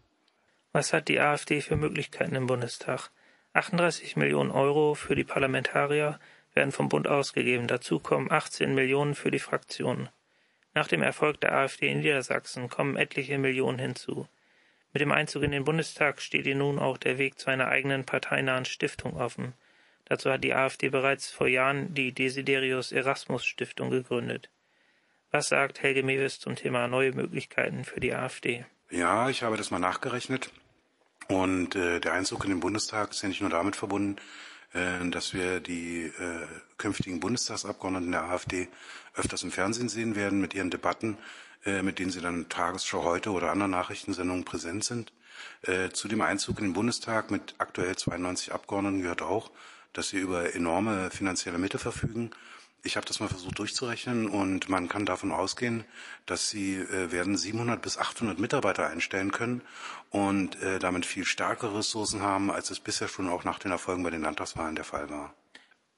Was 0.71 0.93
hat 0.93 1.07
die 1.07 1.19
AfD 1.19 1.61
für 1.61 1.75
Möglichkeiten 1.75 2.35
im 2.35 2.47
Bundestag? 2.47 3.09
38 3.53 4.17
Millionen 4.17 4.51
Euro 4.51 4.93
für 4.95 5.15
die 5.15 5.23
Parlamentarier 5.23 6.19
werden 6.53 6.71
vom 6.71 6.89
Bund 6.89 7.07
ausgegeben. 7.07 7.67
Dazu 7.67 7.99
kommen 7.99 8.31
18 8.31 8.75
Millionen 8.75 9.15
für 9.15 9.31
die 9.31 9.39
Fraktionen. 9.39 10.09
Nach 10.73 10.87
dem 10.87 11.01
Erfolg 11.01 11.39
der 11.39 11.53
AfD 11.53 11.87
in 11.87 11.99
Niedersachsen 11.99 12.69
kommen 12.69 12.97
etliche 12.97 13.37
Millionen 13.37 13.79
hinzu. 13.79 14.27
Mit 14.91 15.01
dem 15.01 15.11
Einzug 15.11 15.43
in 15.43 15.51
den 15.51 15.63
Bundestag 15.63 16.21
steht 16.21 16.45
ihr 16.45 16.55
nun 16.55 16.79
auch 16.79 16.97
der 16.97 17.17
Weg 17.17 17.39
zu 17.39 17.49
einer 17.49 17.69
eigenen 17.69 18.05
parteinahen 18.05 18.65
Stiftung 18.65 19.15
offen. 19.15 19.53
Dazu 20.05 20.31
hat 20.31 20.43
die 20.43 20.53
AfD 20.53 20.89
bereits 20.89 21.31
vor 21.31 21.47
Jahren 21.47 21.93
die 21.93 22.11
Desiderius 22.11 22.91
Erasmus 22.91 23.45
Stiftung 23.45 23.89
gegründet. 23.89 24.49
Was 25.31 25.49
sagt 25.49 25.81
Helge 25.81 26.03
Mewes 26.03 26.39
zum 26.39 26.55
Thema 26.55 26.87
neue 26.87 27.11
Möglichkeiten 27.11 27.83
für 27.83 27.99
die 27.99 28.13
AfD? 28.13 28.65
Ja, 28.89 29.29
ich 29.29 29.43
habe 29.43 29.57
das 29.57 29.71
mal 29.71 29.79
nachgerechnet. 29.79 30.51
Und 31.27 31.75
äh, 31.75 31.99
der 31.99 32.13
Einzug 32.13 32.43
in 32.43 32.51
den 32.51 32.59
Bundestag 32.59 33.11
ist 33.11 33.21
ja 33.23 33.29
nicht 33.29 33.41
nur 33.41 33.49
damit 33.49 33.75
verbunden, 33.75 34.17
äh, 34.73 35.09
dass 35.09 35.33
wir 35.33 35.59
die 35.59 36.03
äh, 36.05 36.47
künftigen 36.77 37.19
Bundestagsabgeordneten 37.19 38.11
der 38.11 38.23
AfD 38.25 38.67
öfters 39.15 39.43
im 39.43 39.51
Fernsehen 39.51 39.89
sehen 39.89 40.15
werden 40.15 40.39
mit 40.39 40.53
ihren 40.53 40.69
Debatten, 40.69 41.17
äh, 41.65 41.81
mit 41.81 41.99
denen 41.99 42.11
sie 42.11 42.21
dann 42.21 42.47
Tagesschau 42.47 43.03
heute 43.03 43.31
oder 43.31 43.51
anderen 43.51 43.71
Nachrichtensendungen 43.71 44.45
präsent 44.45 44.83
sind. 44.83 45.13
Äh, 45.63 45.89
zu 45.89 46.07
dem 46.07 46.21
Einzug 46.21 46.59
in 46.59 46.65
den 46.65 46.73
Bundestag 46.73 47.31
mit 47.31 47.55
aktuell 47.57 47.95
92 47.95 48.53
Abgeordneten 48.53 49.01
gehört 49.01 49.21
auch, 49.21 49.51
dass 49.93 50.09
sie 50.09 50.19
über 50.19 50.53
enorme 50.53 51.09
finanzielle 51.09 51.57
Mittel 51.57 51.79
verfügen 51.79 52.31
ich 52.85 52.97
habe 52.97 53.05
das 53.05 53.19
mal 53.19 53.27
versucht 53.27 53.59
durchzurechnen 53.59 54.27
und 54.27 54.69
man 54.69 54.87
kann 54.87 55.05
davon 55.05 55.31
ausgehen, 55.31 55.83
dass 56.25 56.49
sie 56.49 56.75
äh, 56.75 57.11
werden 57.11 57.35
700 57.35 57.81
bis 57.81 57.97
800 57.97 58.39
Mitarbeiter 58.39 58.87
einstellen 58.87 59.31
können 59.31 59.61
und 60.11 60.61
äh, 60.61 60.79
damit 60.79 61.05
viel 61.05 61.25
stärkere 61.25 61.79
Ressourcen 61.79 62.21
haben, 62.21 62.51
als 62.51 62.69
es 62.69 62.79
bisher 62.79 63.07
schon 63.07 63.27
auch 63.27 63.43
nach 63.43 63.59
den 63.59 63.71
Erfolgen 63.71 64.03
bei 64.03 64.11
den 64.11 64.21
Landtagswahlen 64.21 64.75
der 64.75 64.85
Fall 64.85 65.09
war. 65.09 65.33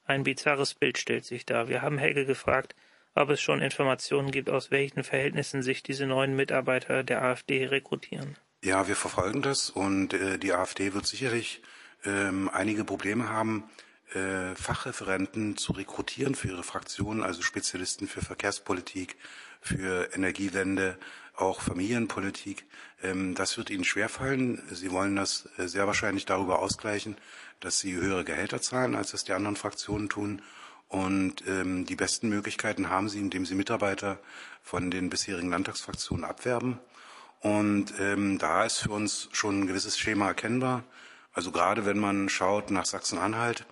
Ein 0.05 0.23
bizarres 0.23 0.73
Bild 0.73 0.97
stellt 0.97 1.25
sich 1.25 1.45
dar. 1.45 1.67
Wir 1.67 1.81
haben 1.81 1.97
Helge 1.97 2.25
gefragt, 2.25 2.75
ob 3.13 3.29
es 3.29 3.41
schon 3.41 3.61
Informationen 3.61 4.31
gibt, 4.31 4.49
aus 4.49 4.71
welchen 4.71 5.03
Verhältnissen 5.03 5.61
sich 5.61 5.83
diese 5.83 6.05
neuen 6.05 6.35
Mitarbeiter 6.35 7.03
der 7.03 7.21
AfD 7.21 7.65
rekrutieren. 7.65 8.37
Ja, 8.63 8.87
wir 8.87 8.95
verfolgen 8.95 9.41
das 9.41 9.69
und 9.69 10.13
äh, 10.13 10.39
die 10.39 10.53
AfD 10.53 10.93
wird 10.93 11.05
sicherlich 11.05 11.61
ähm, 12.05 12.49
einige 12.53 12.85
Probleme 12.85 13.29
haben, 13.29 13.63
äh, 14.13 14.55
Fachreferenten 14.55 15.57
zu 15.57 15.73
rekrutieren 15.73 16.35
für 16.35 16.49
ihre 16.49 16.63
Fraktionen, 16.63 17.23
also 17.23 17.41
Spezialisten 17.41 18.07
für 18.07 18.21
Verkehrspolitik, 18.21 19.17
für 19.61 20.13
Energiewende, 20.13 20.97
auch 21.35 21.61
Familienpolitik. 21.61 22.65
Ähm, 23.03 23.35
das 23.35 23.57
wird 23.57 23.69
ihnen 23.69 23.83
schwerfallen. 23.83 24.61
Sie 24.71 24.91
wollen 24.91 25.15
das 25.15 25.49
äh, 25.57 25.67
sehr 25.67 25.87
wahrscheinlich 25.87 26.25
darüber 26.25 26.59
ausgleichen, 26.59 27.17
dass 27.59 27.79
sie 27.79 27.95
höhere 27.95 28.23
Gehälter 28.23 28.61
zahlen, 28.61 28.95
als 28.95 29.13
es 29.13 29.23
die 29.23 29.33
anderen 29.33 29.55
Fraktionen 29.55 30.09
tun. 30.09 30.41
Und 30.87 31.45
ähm, 31.47 31.85
die 31.85 31.95
besten 31.95 32.29
Möglichkeiten 32.29 32.89
haben 32.89 33.09
sie, 33.09 33.19
indem 33.19 33.45
sie 33.45 33.55
Mitarbeiter 33.55 34.19
von 34.63 34.89
den 34.89 35.09
bisherigen 35.09 35.49
Landtagsfraktionen 35.49 36.23
abwerben. 36.23 36.79
Und 37.41 37.93
ähm, 37.99 38.37
da 38.37 38.65
ist 38.65 38.79
für 38.79 38.91
uns 38.91 39.29
schon 39.31 39.61
ein 39.61 39.67
gewisses 39.67 39.97
Schema 39.97 40.27
erkennbar. 40.27 40.83
Also 41.33 41.51
gerade 41.51 41.85
wenn 41.85 41.99
man 41.99 42.29
schaut 42.29 42.71
nach 42.71 42.85
Sachsen-Anhalt, 42.85 43.65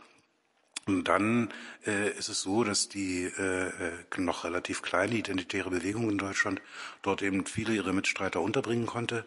und 0.87 1.07
dann 1.07 1.49
äh, 1.87 2.11
ist 2.11 2.29
es 2.29 2.41
so, 2.41 2.63
dass 2.63 2.89
die 2.89 3.23
äh, 3.23 3.69
äh, 3.69 3.91
noch 4.17 4.43
relativ 4.43 4.83
kleine 4.83 5.15
identitäre 5.15 5.71
Bewegung 5.71 6.11
in 6.11 6.19
Deutschland 6.19 6.61
dort 7.01 7.23
eben 7.23 7.45
viele 7.47 7.73
ihrer 7.73 7.91
Mitstreiter 7.91 8.39
unterbringen 8.41 8.85
konnte. 8.85 9.25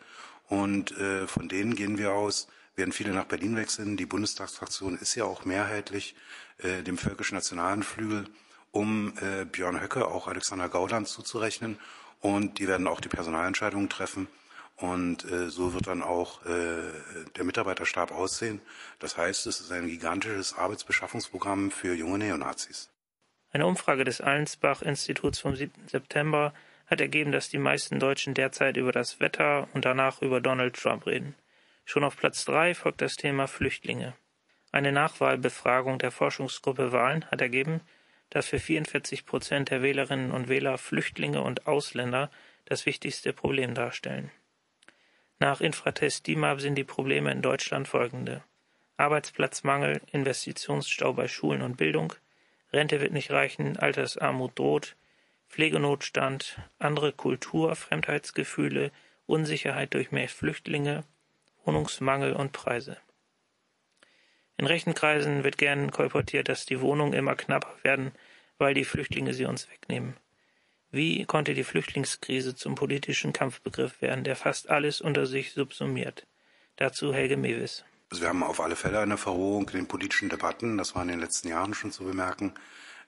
Und 0.49 0.97
äh, 0.99 1.27
von 1.27 1.49
denen 1.49 1.75
gehen 1.75 1.99
wir 1.99 2.13
aus, 2.13 2.47
werden 2.77 2.93
viele 2.93 3.13
nach 3.13 3.25
Berlin 3.25 3.57
wechseln. 3.57 3.97
Die 3.97 4.07
Bundestagsfraktion 4.07 4.97
ist 4.99 5.17
ja 5.17 5.25
auch 5.25 5.45
mehrheitlich 5.45 6.15
äh, 6.59 6.85
dem 6.85 6.97
völkischen 6.97 7.35
nationalen 7.35 7.83
Flügel 7.83 8.27
um 8.71 9.15
äh, 9.21 9.45
Björn 9.45 9.81
Höcke, 9.81 10.07
auch 10.07 10.29
Alexander 10.29 10.69
Gauland 10.69 11.09
zuzurechnen. 11.09 11.77
Und 12.21 12.61
die 12.61 12.69
werden 12.69 12.87
auch 12.87 13.01
die 13.01 13.09
Personalentscheidungen 13.09 13.89
treffen. 13.89 14.29
Und 14.79 15.25
äh, 15.25 15.51
so 15.51 15.75
wird 15.75 15.89
dann 15.89 16.03
auch 16.03 16.45
äh, 16.47 16.79
der 17.37 17.45
Mitarbeiterstab 17.45 18.13
aussehen. 18.13 18.61
Das 19.01 19.17
heißt, 19.17 19.47
es 19.47 19.61
ist 19.61 19.73
ein 19.73 19.89
gigantisches 19.89 20.55
Arbeitsbeschaffungsprogramm 20.55 21.73
für 21.73 21.95
junge 21.95 22.19
Neonazis. 22.19 22.91
Eine 23.51 23.67
Umfrage 23.67 24.05
des 24.05 24.21
Allensbach-Instituts 24.21 25.41
vom 25.41 25.57
7. 25.57 25.89
September 25.89 26.55
hat 26.87 27.01
ergeben, 27.01 27.33
dass 27.33 27.49
die 27.49 27.59
meisten 27.59 27.99
Deutschen 27.99 28.35
derzeit 28.35 28.77
über 28.77 28.93
das 28.93 29.21
Wetter 29.21 29.69
und 29.75 29.85
danach 29.85 30.23
über 30.23 30.41
Donald 30.41 30.77
Trump 30.77 31.07
reden. 31.07 31.35
Schon 31.85 32.05
auf 32.05 32.17
Platz 32.17 32.45
drei 32.45 32.75
folgt 32.75 33.01
das 33.01 33.17
Thema 33.17 33.47
Flüchtlinge. 33.49 34.15
Eine 34.71 34.93
Nachwahlbefragung 34.93 35.99
der 35.99 36.11
Forschungsgruppe 36.11 36.93
Wahlen 36.93 37.25
hat 37.31 37.41
ergeben, 37.41 37.81
dass 38.31 38.47
für 38.47 38.59
44 38.59 39.25
Prozent 39.25 39.71
der 39.71 39.83
Wählerinnen 39.83 40.31
und 40.31 40.49
Wähler 40.49 40.79
Flüchtlinge 40.79 41.43
und 41.43 41.67
Ausländer 41.67 42.31
das 42.67 42.85
wichtigste 42.85 43.33
Problem 43.33 43.75
darstellen. 43.75 44.31
Nach 45.41 45.61
Infratest 45.61 46.27
DIMAP 46.27 46.61
sind 46.61 46.75
die 46.75 46.85
Probleme 46.85 47.31
in 47.31 47.43
Deutschland 47.43 47.87
folgende: 47.87 48.43
Arbeitsplatzmangel, 48.97 50.01
Investitionsstau 50.11 51.13
bei 51.13 51.29
Schulen 51.29 51.63
und 51.63 51.77
Bildung, 51.77 52.13
Rente 52.73 53.01
wird 53.01 53.13
nicht 53.13 53.31
reichen, 53.31 53.77
Altersarmut 53.77 54.59
droht, 54.59 54.97
Pflegenotstand, 55.49 56.59
andere 56.79 57.13
Kultur, 57.13 57.77
Fremdheitsgefühle, 57.77 58.91
Unsicherheit 59.27 59.95
durch 59.95 60.11
mehr 60.11 60.29
Flüchtlinge, 60.29 61.05
Wohnungsmangel 61.65 62.33
und 62.33 62.53
Preise. 62.53 62.99
In 64.57 64.67
rechten 64.67 64.95
Kreisen 64.95 65.45
wird 65.45 65.57
gern 65.57 65.93
kolportiert, 65.93 66.49
dass 66.49 66.67
die 66.67 66.81
Wohnungen 66.81 67.13
immer 67.13 67.37
knapper 67.37 67.75
werden, 67.83 68.13
weil 68.59 68.75
die 68.75 68.85
Flüchtlinge 68.85 69.33
sie 69.33 69.45
uns 69.45 69.71
wegnehmen. 69.71 70.17
Wie 70.91 71.27
konnte 71.27 71.53
die 71.55 71.65
Flüchtlingskrise 71.65 72.55
zum 72.55 72.75
politischen 72.75 73.33
Kampfbegriff 73.33 74.01
werden, 74.01 74.25
der 74.25 74.37
fast 74.37 74.71
alles 74.71 75.01
unter 75.01 75.27
sich 75.27 75.53
subsumiert? 75.53 76.27
Dazu 76.77 77.13
Helge 77.13 77.37
Mewis. 77.37 77.85
Also 78.11 78.23
wir 78.23 78.29
haben 78.31 78.43
auf 78.43 78.61
alle 78.61 78.77
Fälle 78.77 79.01
eine 79.01 79.19
Verrohung 79.19 79.69
in 79.69 79.77
den 79.77 79.87
politischen 79.87 80.31
Debatten, 80.31 80.79
das 80.79 80.95
war 80.95 81.03
in 81.03 81.09
den 81.09 81.21
letzten 81.21 81.49
Jahren 81.49 81.75
schon 81.75 81.93
zu 81.93 82.05
bemerken, 82.05 82.55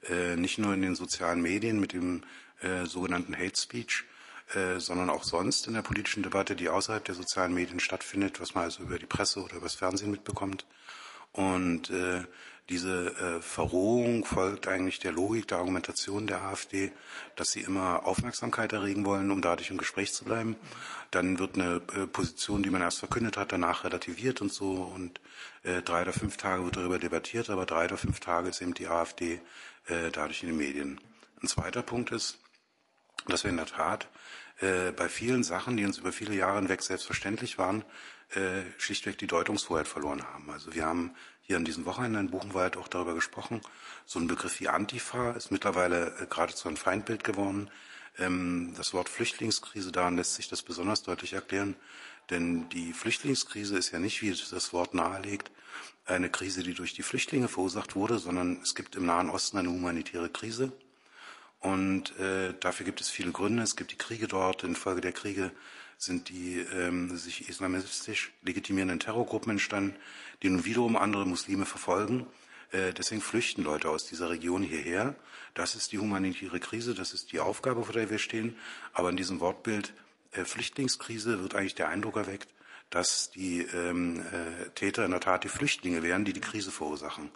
äh, 0.09 0.37
nicht 0.37 0.59
nur 0.59 0.75
in 0.75 0.83
den 0.83 0.95
sozialen 0.95 1.41
Medien 1.41 1.81
mit 1.81 1.95
dem 1.95 2.23
äh, 2.61 2.85
sogenannten 2.85 3.35
Hate 3.35 3.59
Speech, 3.59 4.05
äh, 4.55 4.79
sondern 4.79 5.09
auch 5.09 5.25
sonst 5.25 5.67
in 5.67 5.73
der 5.73 5.83
politischen 5.83 6.23
Debatte, 6.23 6.57
die 6.57 6.69
außerhalb 6.69 7.03
der 7.03 7.15
sozialen 7.15 7.55
Medien 7.55 7.81
stattfindet, 7.81 8.41
was 8.41 8.55
man 8.55 8.65
also 8.65 8.83
über 8.83 8.99
die 8.99 9.07
Presse 9.07 9.43
oder 9.43 9.55
über 9.55 9.67
das 9.67 9.75
Fernsehen 9.75 10.11
mitbekommt. 10.11 10.67
Und 11.33 11.89
äh, 11.91 12.25
diese 12.71 13.09
äh, 13.17 13.43
Verrohung 13.43 14.25
folgt 14.25 14.69
eigentlich 14.69 15.01
der 15.01 15.11
Logik 15.11 15.49
der 15.49 15.59
Argumentation 15.59 16.29
der 16.29 16.43
AfD, 16.43 16.93
dass 17.35 17.51
sie 17.51 17.63
immer 17.63 18.07
Aufmerksamkeit 18.07 18.73
erregen 18.73 19.05
wollen, 19.05 19.33
um 19.33 19.43
dadurch 19.43 19.71
im 19.71 19.77
Gespräch 19.77 20.13
zu 20.13 20.25
bleiben. 20.25 20.55
Dann 21.11 21.41
wird 21.41 21.57
eine 21.57 21.83
äh, 21.95 22.07
Position, 22.07 22.63
die 22.63 22.71
man 22.71 22.81
erst 22.81 23.01
verkündet 23.01 23.37
hat, 23.37 23.51
danach 23.51 23.83
relativiert 23.83 24.41
und 24.41 24.53
so. 24.53 24.71
Und 24.71 25.21
äh, 25.65 25.83
drei 25.83 26.03
oder 26.03 26.13
fünf 26.13 26.37
Tage 26.37 26.65
wird 26.65 26.77
darüber 26.77 27.01
debattiert, 27.01 27.51
aber 27.51 27.67
drei 27.67 27.87
oder 27.87 27.97
fünf 27.97 28.21
Tage 28.21 28.49
ist 28.49 28.63
eben 28.63 28.75
die 28.75 28.87
AfD 28.87 29.41
äh, 29.87 30.11
dadurch 30.13 30.45
in 30.45 30.51
den 30.51 30.59
Medien. 30.59 31.01
Ein 31.43 31.49
zweiter 31.49 31.83
Punkt 31.83 32.13
ist, 32.13 32.39
dass 33.27 33.43
wir 33.43 33.51
in 33.51 33.57
der 33.57 33.67
Tat 33.67 34.09
äh, 34.61 34.93
bei 34.93 35.09
vielen 35.09 35.43
Sachen, 35.43 35.77
die 35.77 35.85
uns 35.85 35.99
über 35.99 36.13
viele 36.13 36.37
Jahre 36.37 36.61
hinweg 36.61 36.83
selbstverständlich 36.83 37.59
waren, 37.59 37.85
äh, 38.35 38.63
schlichtweg 38.79 39.19
die 39.19 39.27
Deutungshoheit 39.27 39.89
verloren 39.89 40.23
haben. 40.23 40.51
Also 40.51 40.73
wir 40.73 40.87
haben 40.87 41.17
hier 41.51 41.57
an 41.57 41.65
diesem 41.65 41.85
Wochenende 41.85 42.21
in 42.21 42.31
Buchenwald 42.31 42.77
auch 42.77 42.87
darüber 42.87 43.13
gesprochen. 43.13 43.61
So 44.07 44.21
ein 44.21 44.29
Begriff 44.29 44.61
wie 44.61 44.69
Antifa 44.69 45.33
ist 45.33 45.51
mittlerweile 45.51 46.15
äh, 46.21 46.27
geradezu 46.27 46.69
ein 46.69 46.77
Feindbild 46.77 47.25
geworden. 47.25 47.69
Ähm, 48.19 48.73
das 48.77 48.95
Wort 48.95 49.09
Flüchtlingskrise, 49.09 49.91
daran 49.91 50.17
lässt 50.17 50.37
sich 50.37 50.49
das 50.49 50.63
besonders 50.63 51.03
deutlich 51.03 51.33
erklären. 51.33 51.75
Denn 52.31 52.69
die 52.69 52.93
Flüchtlingskrise 52.93 53.77
ist 53.77 53.91
ja 53.91 53.99
nicht, 53.99 54.23
wie 54.23 54.31
das 54.31 54.73
Wort 54.73 54.95
nahelegt, 54.95 55.51
eine 56.07 56.31
Krise, 56.31 56.63
die 56.63 56.73
durch 56.73 56.95
die 56.95 57.03
Flüchtlinge 57.03 57.49
verursacht 57.49 57.97
wurde, 57.97 58.21
sondern 58.21 58.61
es 58.63 58.77
gibt 58.77 58.95
im 58.95 59.07
Nahen 59.07 59.29
Osten 59.29 59.59
eine 59.59 59.71
humanitäre 59.71 60.29
Krise. 60.29 60.71
Und 61.61 62.19
äh, 62.19 62.55
dafür 62.59 62.87
gibt 62.87 63.01
es 63.01 63.11
viele 63.11 63.33
Gründe. 63.33 63.63
Es 63.63 63.77
gibt 63.77 63.93
die 63.93 63.99
Kriege 63.99 64.27
dort. 64.27 64.65
Infolge 64.65 65.03
der 65.03 65.13
Kriege 65.13 65.53
sind 65.99 66.31
die 66.31 66.59
ähm, 66.75 67.15
sich 67.17 67.49
islamistisch 67.51 68.33
legitimierenden 68.43 69.01
Terrorgruppen 69.01 69.53
entstanden, 69.53 69.95
die 70.43 70.49
nun 70.49 70.65
wiederum 70.65 70.97
andere 70.97 71.27
Muslime 71.27 71.67
verfolgen. 71.67 72.27
Äh, 72.73 72.95
deswegen 72.95 73.21
flüchten 73.21 73.63
Leute 73.63 73.91
aus 73.91 74.07
dieser 74.07 74.31
Region 74.31 74.63
hierher. 74.63 75.15
Das 75.53 75.75
ist 75.75 75.93
die 75.93 75.99
humanitäre 75.99 76.61
Krise, 76.61 76.95
das 76.95 77.13
ist 77.13 77.33
die 77.33 77.41
Aufgabe, 77.41 77.85
vor 77.85 77.93
der 77.93 78.09
wir 78.09 78.19
stehen. 78.19 78.57
Aber 78.95 79.11
in 79.11 79.17
diesem 79.17 79.41
Wortbild 79.41 79.93
äh, 80.33 80.45
Flüchtlingskrise 80.45 81.43
wird 81.43 81.55
eigentlich 81.55 81.75
der 81.75 81.89
Eindruck 81.89 82.17
erweckt, 82.17 82.49
dass 82.89 83.31
die 83.31 83.61
ähm, 83.61 84.21
äh, 84.21 84.71
Täter 84.71 85.05
in 85.05 85.11
der 85.11 85.21
Tat 85.21 85.45
die 85.45 85.49
Flüchtlinge 85.49 86.03
wären, 86.03 86.25
die 86.25 86.33
die 86.33 86.41
Krise 86.41 86.71
verursachen. 86.71 87.31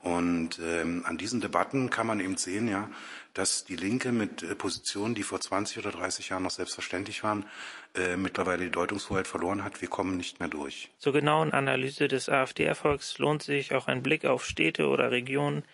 Und 0.00 0.60
ähm, 0.60 1.04
an 1.06 1.18
diesen 1.18 1.40
Debatten 1.40 1.90
kann 1.90 2.06
man 2.06 2.20
eben 2.20 2.36
sehen, 2.36 2.68
ja, 2.68 2.88
dass 3.34 3.64
die 3.64 3.74
Linke 3.74 4.12
mit 4.12 4.44
äh, 4.44 4.54
Positionen, 4.54 5.16
die 5.16 5.24
vor 5.24 5.40
20 5.40 5.78
oder 5.78 5.90
30 5.90 6.28
Jahren 6.28 6.44
noch 6.44 6.52
selbstverständlich 6.52 7.24
waren, 7.24 7.46
äh, 7.96 8.16
mittlerweile 8.16 8.64
die 8.64 8.70
Deutungshoheit 8.70 9.26
verloren 9.26 9.64
hat. 9.64 9.80
Wir 9.80 9.88
kommen 9.88 10.16
nicht 10.16 10.38
mehr 10.38 10.48
durch. 10.48 10.90
Zur 10.98 11.12
genauen 11.12 11.52
Analyse 11.52 12.06
des 12.06 12.28
AfD-Erfolgs 12.28 13.18
lohnt 13.18 13.42
sich 13.42 13.74
auch 13.74 13.88
ein 13.88 14.02
Blick 14.02 14.24
auf 14.24 14.46
Städte 14.46 14.86
oder 14.86 15.10
Regionen, 15.10 15.64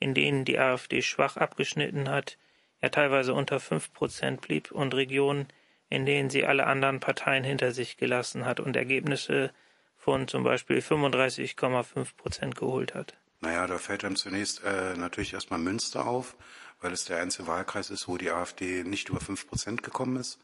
in 0.00 0.14
denen 0.14 0.46
die 0.46 0.58
AfD 0.58 1.02
schwach 1.02 1.36
abgeschnitten 1.36 2.08
hat, 2.08 2.38
ja 2.82 2.88
teilweise 2.88 3.34
unter 3.34 3.60
5 3.60 3.92
Prozent 3.92 4.40
blieb 4.40 4.70
und 4.70 4.94
Regionen, 4.94 5.48
in 5.90 6.06
denen 6.06 6.30
sie 6.30 6.44
alle 6.44 6.66
anderen 6.66 7.00
Parteien 7.00 7.44
hinter 7.44 7.72
sich 7.72 7.96
gelassen 7.98 8.46
hat 8.46 8.60
und 8.60 8.76
Ergebnisse 8.76 9.52
von 9.96 10.26
zum 10.26 10.42
Beispiel 10.42 10.78
35,5 10.78 12.16
Prozent 12.16 12.56
geholt 12.56 12.94
hat. 12.94 13.14
Naja, 13.44 13.66
da 13.66 13.76
fällt 13.76 14.06
einem 14.06 14.16
zunächst 14.16 14.62
äh, 14.64 14.96
natürlich 14.96 15.34
erstmal 15.34 15.58
Münster 15.58 16.06
auf, 16.06 16.34
weil 16.80 16.94
es 16.94 17.04
der 17.04 17.20
einzige 17.20 17.46
Wahlkreis 17.46 17.90
ist, 17.90 18.08
wo 18.08 18.16
die 18.16 18.30
AfD 18.30 18.84
nicht 18.84 19.10
über 19.10 19.20
5 19.20 19.46
Prozent 19.46 19.82
gekommen 19.82 20.16
ist. 20.16 20.38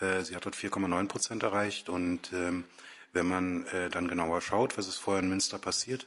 Äh, 0.00 0.22
sie 0.22 0.34
hat 0.34 0.46
dort 0.46 0.56
4,9 0.56 1.08
Prozent 1.08 1.42
erreicht. 1.42 1.90
Und 1.90 2.32
ähm, 2.32 2.64
wenn 3.12 3.28
man 3.28 3.66
äh, 3.66 3.90
dann 3.90 4.08
genauer 4.08 4.40
schaut, 4.40 4.78
was 4.78 4.88
ist 4.88 4.96
vorher 4.96 5.22
in 5.22 5.28
Münster 5.28 5.58
passiert, 5.58 6.06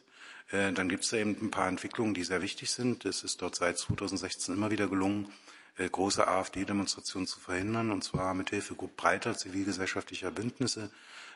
äh, 0.50 0.74
dann 0.74 0.90
gibt 0.90 1.04
es 1.04 1.12
da 1.12 1.18
eben 1.18 1.38
ein 1.40 1.52
paar 1.52 1.68
Entwicklungen, 1.68 2.16
die 2.16 2.24
sehr 2.24 2.42
wichtig 2.42 2.72
sind. 2.72 3.06
Es 3.06 3.24
ist 3.24 3.40
dort 3.44 3.54
seit 3.54 3.78
2016 3.78 4.56
immer 4.56 4.72
wieder 4.72 4.88
gelungen, 4.88 5.32
äh, 5.78 5.88
große 5.88 6.28
AfD-Demonstrationen 6.28 7.28
zu 7.28 7.40
verhindern, 7.40 7.92
und 7.92 8.04
zwar 8.04 8.34
mit 8.34 8.50
Hilfe 8.50 8.74
breiter 8.74 9.38
zivilgesellschaftlicher 9.38 10.32
Bündnisse. 10.32 10.90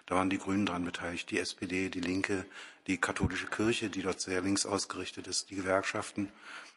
Da 0.06 0.16
waren 0.16 0.30
die 0.30 0.38
Grünen 0.38 0.66
daran 0.66 0.86
beteiligt, 0.86 1.32
die 1.32 1.40
SPD, 1.40 1.90
die 1.90 2.02
Linke, 2.02 2.46
die 2.88 2.98
katholische 2.98 3.48
Kirche, 3.48 3.90
die 3.90 4.04
dort 4.04 4.22
sehr 4.22 4.42
links 4.42 4.66
ausgerichtet 4.66 5.28
ist, 5.28 5.50
die 5.50 5.56
Gewerkschaften. 5.56 6.32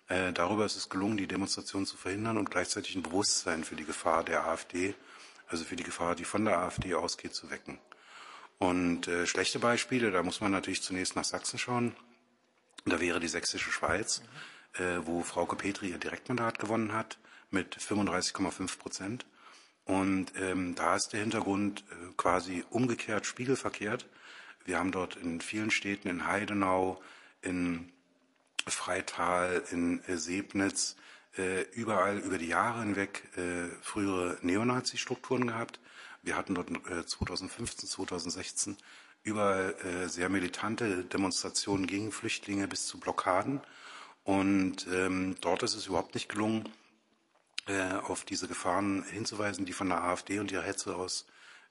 Äh, 0.08 0.32
darüber 0.32 0.64
ist 0.64 0.76
es 0.76 0.88
gelungen, 0.88 1.18
die 1.18 1.26
Demonstration 1.26 1.84
zu 1.84 1.96
verhindern 1.96 2.38
und 2.38 2.50
gleichzeitig 2.50 2.96
ein 2.96 3.02
Bewusstsein 3.02 3.64
für 3.64 3.76
die 3.76 3.84
Gefahr 3.84 4.24
der 4.24 4.46
AfD, 4.46 4.94
also 5.48 5.64
für 5.64 5.76
die 5.76 5.84
Gefahr, 5.84 6.14
die 6.14 6.24
von 6.24 6.44
der 6.44 6.58
AfD 6.58 6.94
ausgeht, 6.94 7.34
zu 7.34 7.50
wecken. 7.50 7.78
Und 8.58 9.06
äh, 9.06 9.26
schlechte 9.26 9.58
Beispiele, 9.58 10.10
da 10.10 10.22
muss 10.22 10.40
man 10.40 10.50
natürlich 10.50 10.82
zunächst 10.82 11.14
nach 11.14 11.24
Sachsen 11.24 11.58
schauen. 11.58 11.94
Da 12.86 13.00
wäre 13.00 13.20
die 13.20 13.28
sächsische 13.28 13.70
Schweiz, 13.70 14.22
mhm. 14.78 14.84
äh, 14.84 15.06
wo 15.06 15.22
Frauke 15.22 15.56
Petri 15.56 15.90
ihr 15.90 15.98
Direktmandat 15.98 16.58
gewonnen 16.58 16.92
hat 16.92 17.18
mit 17.50 17.76
35,5 17.76 18.78
Prozent. 18.78 19.26
Und 19.88 20.32
ähm, 20.38 20.74
da 20.74 20.96
ist 20.96 21.14
der 21.14 21.20
Hintergrund 21.20 21.82
äh, 21.90 22.12
quasi 22.18 22.62
umgekehrt, 22.68 23.24
spiegelverkehrt. 23.24 24.06
Wir 24.66 24.78
haben 24.78 24.92
dort 24.92 25.16
in 25.16 25.40
vielen 25.40 25.70
Städten, 25.70 26.08
in 26.08 26.26
Heidenau, 26.26 27.00
in 27.40 27.90
Freital, 28.66 29.64
in 29.72 30.04
äh, 30.04 30.18
Sebnitz, 30.18 30.96
äh, 31.38 31.62
überall 31.72 32.18
über 32.18 32.36
die 32.36 32.48
Jahre 32.48 32.80
hinweg 32.80 33.30
äh, 33.38 33.68
frühere 33.80 34.36
Neonazi-Strukturen 34.42 35.46
gehabt. 35.46 35.80
Wir 36.22 36.36
hatten 36.36 36.54
dort 36.54 36.70
äh, 36.90 37.06
2015, 37.06 37.88
2016 37.88 38.76
überall 39.22 39.74
äh, 39.84 40.08
sehr 40.08 40.28
militante 40.28 41.02
Demonstrationen 41.04 41.86
gegen 41.86 42.12
Flüchtlinge 42.12 42.68
bis 42.68 42.86
zu 42.86 43.00
Blockaden. 43.00 43.62
Und 44.22 44.86
ähm, 44.92 45.36
dort 45.40 45.62
ist 45.62 45.76
es 45.76 45.86
überhaupt 45.86 46.12
nicht 46.12 46.28
gelungen, 46.28 46.68
äh, 47.68 47.92
auf 48.02 48.24
diese 48.24 48.48
Gefahren 48.48 49.04
hinzuweisen, 49.04 49.64
die 49.64 49.72
von 49.72 49.88
der 49.88 50.02
AfD 50.02 50.40
und 50.40 50.50
ihrer 50.50 50.64
Hetze 50.64 50.96
aus 50.96 51.26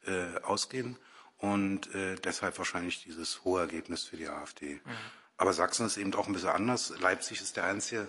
äh, 0.06 0.40
ausgehen 0.44 0.98
und 1.38 1.94
äh, 1.94 2.16
deshalb 2.16 2.58
wahrscheinlich 2.58 3.04
dieses 3.04 3.44
hohe 3.44 3.62
Ergebnis 3.62 4.06
für 4.06 4.18
die 4.18 4.28
AfD. 4.28 4.76
Mhm. 4.76 4.82
Aber 5.38 5.54
Sachsen 5.54 5.86
ist 5.86 5.98
eben 5.98 6.14
auch 6.16 6.28
ein 6.28 6.34
bisschen 6.34 6.50
anders. 6.50 6.94
Leipzig 7.00 7.42
ist 7.42 7.58
der 7.58 7.66
einzige 7.66 8.08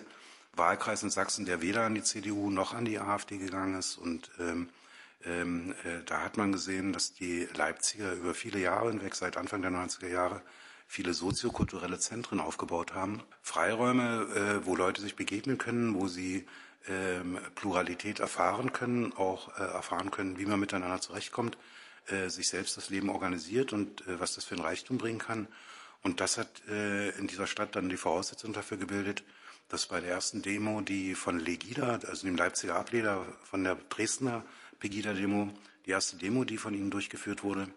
Wahlkreis 0.53 1.03
in 1.03 1.11
Sachsen, 1.11 1.45
der 1.45 1.61
weder 1.61 1.83
an 1.83 1.93
die 1.93 2.03
CDU 2.03 2.49
noch 2.49 2.73
an 2.73 2.85
die 2.85 2.99
AfD 2.99 3.37
gegangen 3.37 3.77
ist. 3.77 3.97
Und 3.97 4.31
ähm, 4.39 4.69
ähm, 5.25 5.75
äh, 5.83 6.03
da 6.05 6.21
hat 6.21 6.37
man 6.37 6.51
gesehen, 6.51 6.91
dass 6.91 7.13
die 7.13 7.47
Leipziger 7.53 8.13
über 8.13 8.33
viele 8.33 8.59
Jahre 8.59 8.89
hinweg, 8.89 9.13
seit 9.13 9.37
Anfang 9.37 9.61
der 9.61 9.71
90er 9.71 10.07
Jahre, 10.07 10.41
viele 10.87 11.13
soziokulturelle 11.13 11.99
Zentren 11.99 12.39
aufgebaut 12.39 12.95
haben. 12.95 13.21
Freiräume, 13.43 14.61
äh, 14.61 14.65
wo 14.65 14.75
Leute 14.75 15.01
sich 15.01 15.15
begegnen 15.15 15.59
können, 15.59 15.93
wo 15.93 16.07
sie 16.07 16.47
Pluralität 17.55 18.19
erfahren 18.19 18.71
können, 18.73 19.13
auch 19.13 19.55
äh, 19.57 19.63
erfahren 19.63 20.11
können, 20.11 20.37
wie 20.39 20.45
man 20.45 20.59
miteinander 20.59 21.01
zurechtkommt, 21.01 21.57
äh, 22.07 22.29
sich 22.29 22.49
selbst 22.49 22.77
das 22.77 22.89
Leben 22.89 23.09
organisiert 23.09 23.73
und 23.73 24.07
äh, 24.07 24.19
was 24.19 24.35
das 24.35 24.45
für 24.45 24.55
ein 24.55 24.61
Reichtum 24.61 24.97
bringen 24.97 25.19
kann. 25.19 25.47
Und 26.01 26.21
das 26.21 26.37
hat 26.37 26.61
in 26.69 27.27
dieser 27.27 27.45
Stadt 27.45 27.75
dann 27.75 27.89
die 27.89 27.97
Voraussetzung 27.97 28.53
dafür 28.53 28.77
gebildet, 28.77 29.21
dass 29.67 29.87
bei 29.87 29.99
der 29.99 30.11
ersten 30.11 30.41
Demo, 30.41 30.79
die 30.79 31.13
von 31.13 31.37
Legida, 31.37 31.99
also 32.07 32.25
dem 32.25 32.37
Leipziger 32.37 32.77
Ableger 32.77 33.25
von 33.43 33.65
der 33.65 33.75
Dresdner 33.89 34.45
Pegida-Demo, 34.79 35.53
die 35.85 35.91
erste 35.91 36.15
Demo, 36.15 36.45
die 36.45 36.55
von 36.55 36.73
ihnen 36.73 36.89
durchgeführt 36.89 37.43
wurde, 37.43 37.67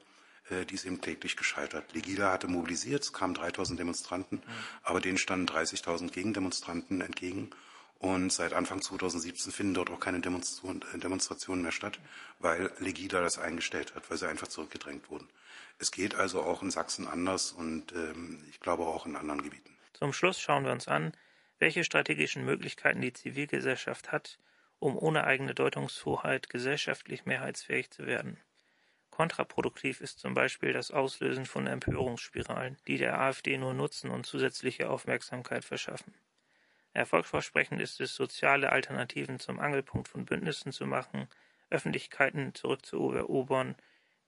die 0.70 0.74
ist 0.76 0.84
eben 0.84 1.00
kläglich 1.00 1.36
gescheitert. 1.36 1.92
Legida 1.94 2.30
hatte 2.30 2.46
mobilisiert, 2.46 3.02
es 3.02 3.12
kamen 3.12 3.34
3000 3.34 3.80
Demonstranten, 3.80 4.36
mhm. 4.36 4.52
aber 4.84 5.00
denen 5.00 5.18
standen 5.18 5.48
30.000 5.48 6.12
Gegendemonstranten 6.12 7.00
entgegen. 7.00 7.50
Und 8.02 8.32
seit 8.32 8.52
Anfang 8.52 8.82
2017 8.82 9.52
finden 9.52 9.74
dort 9.74 9.88
auch 9.88 10.00
keine 10.00 10.18
äh, 10.18 10.98
Demonstrationen 10.98 11.62
mehr 11.62 11.70
statt, 11.70 12.00
weil 12.40 12.72
Legida 12.80 13.20
das 13.20 13.38
eingestellt 13.38 13.94
hat, 13.94 14.10
weil 14.10 14.18
sie 14.18 14.28
einfach 14.28 14.48
zurückgedrängt 14.48 15.08
wurden. 15.08 15.28
Es 15.78 15.92
geht 15.92 16.16
also 16.16 16.42
auch 16.42 16.62
in 16.62 16.72
Sachsen 16.72 17.06
anders 17.06 17.52
und 17.52 17.92
ähm, 17.92 18.44
ich 18.50 18.58
glaube 18.58 18.82
auch 18.82 19.06
in 19.06 19.14
anderen 19.14 19.42
Gebieten. 19.42 19.76
Zum 19.92 20.12
Schluss 20.12 20.40
schauen 20.40 20.64
wir 20.64 20.72
uns 20.72 20.88
an, 20.88 21.12
welche 21.60 21.84
strategischen 21.84 22.44
Möglichkeiten 22.44 23.00
die 23.00 23.12
Zivilgesellschaft 23.12 24.10
hat, 24.10 24.40
um 24.80 24.98
ohne 24.98 25.22
eigene 25.22 25.54
Deutungshoheit 25.54 26.50
gesellschaftlich 26.50 27.24
mehrheitsfähig 27.24 27.92
zu 27.92 28.04
werden. 28.04 28.36
Kontraproduktiv 29.10 30.00
ist 30.00 30.18
zum 30.18 30.34
Beispiel 30.34 30.72
das 30.72 30.90
Auslösen 30.90 31.46
von 31.46 31.68
Empörungsspiralen, 31.68 32.78
die 32.88 32.98
der 32.98 33.20
AfD 33.20 33.58
nur 33.58 33.74
nutzen 33.74 34.10
und 34.10 34.26
zusätzliche 34.26 34.90
Aufmerksamkeit 34.90 35.64
verschaffen. 35.64 36.12
Erfolgsversprechend 36.94 37.80
ist 37.80 38.00
es, 38.00 38.14
soziale 38.14 38.70
Alternativen 38.70 39.38
zum 39.38 39.58
Angelpunkt 39.60 40.08
von 40.08 40.24
Bündnissen 40.24 40.72
zu 40.72 40.86
machen, 40.86 41.28
Öffentlichkeiten 41.70 42.54
zurückzuerobern, 42.54 43.76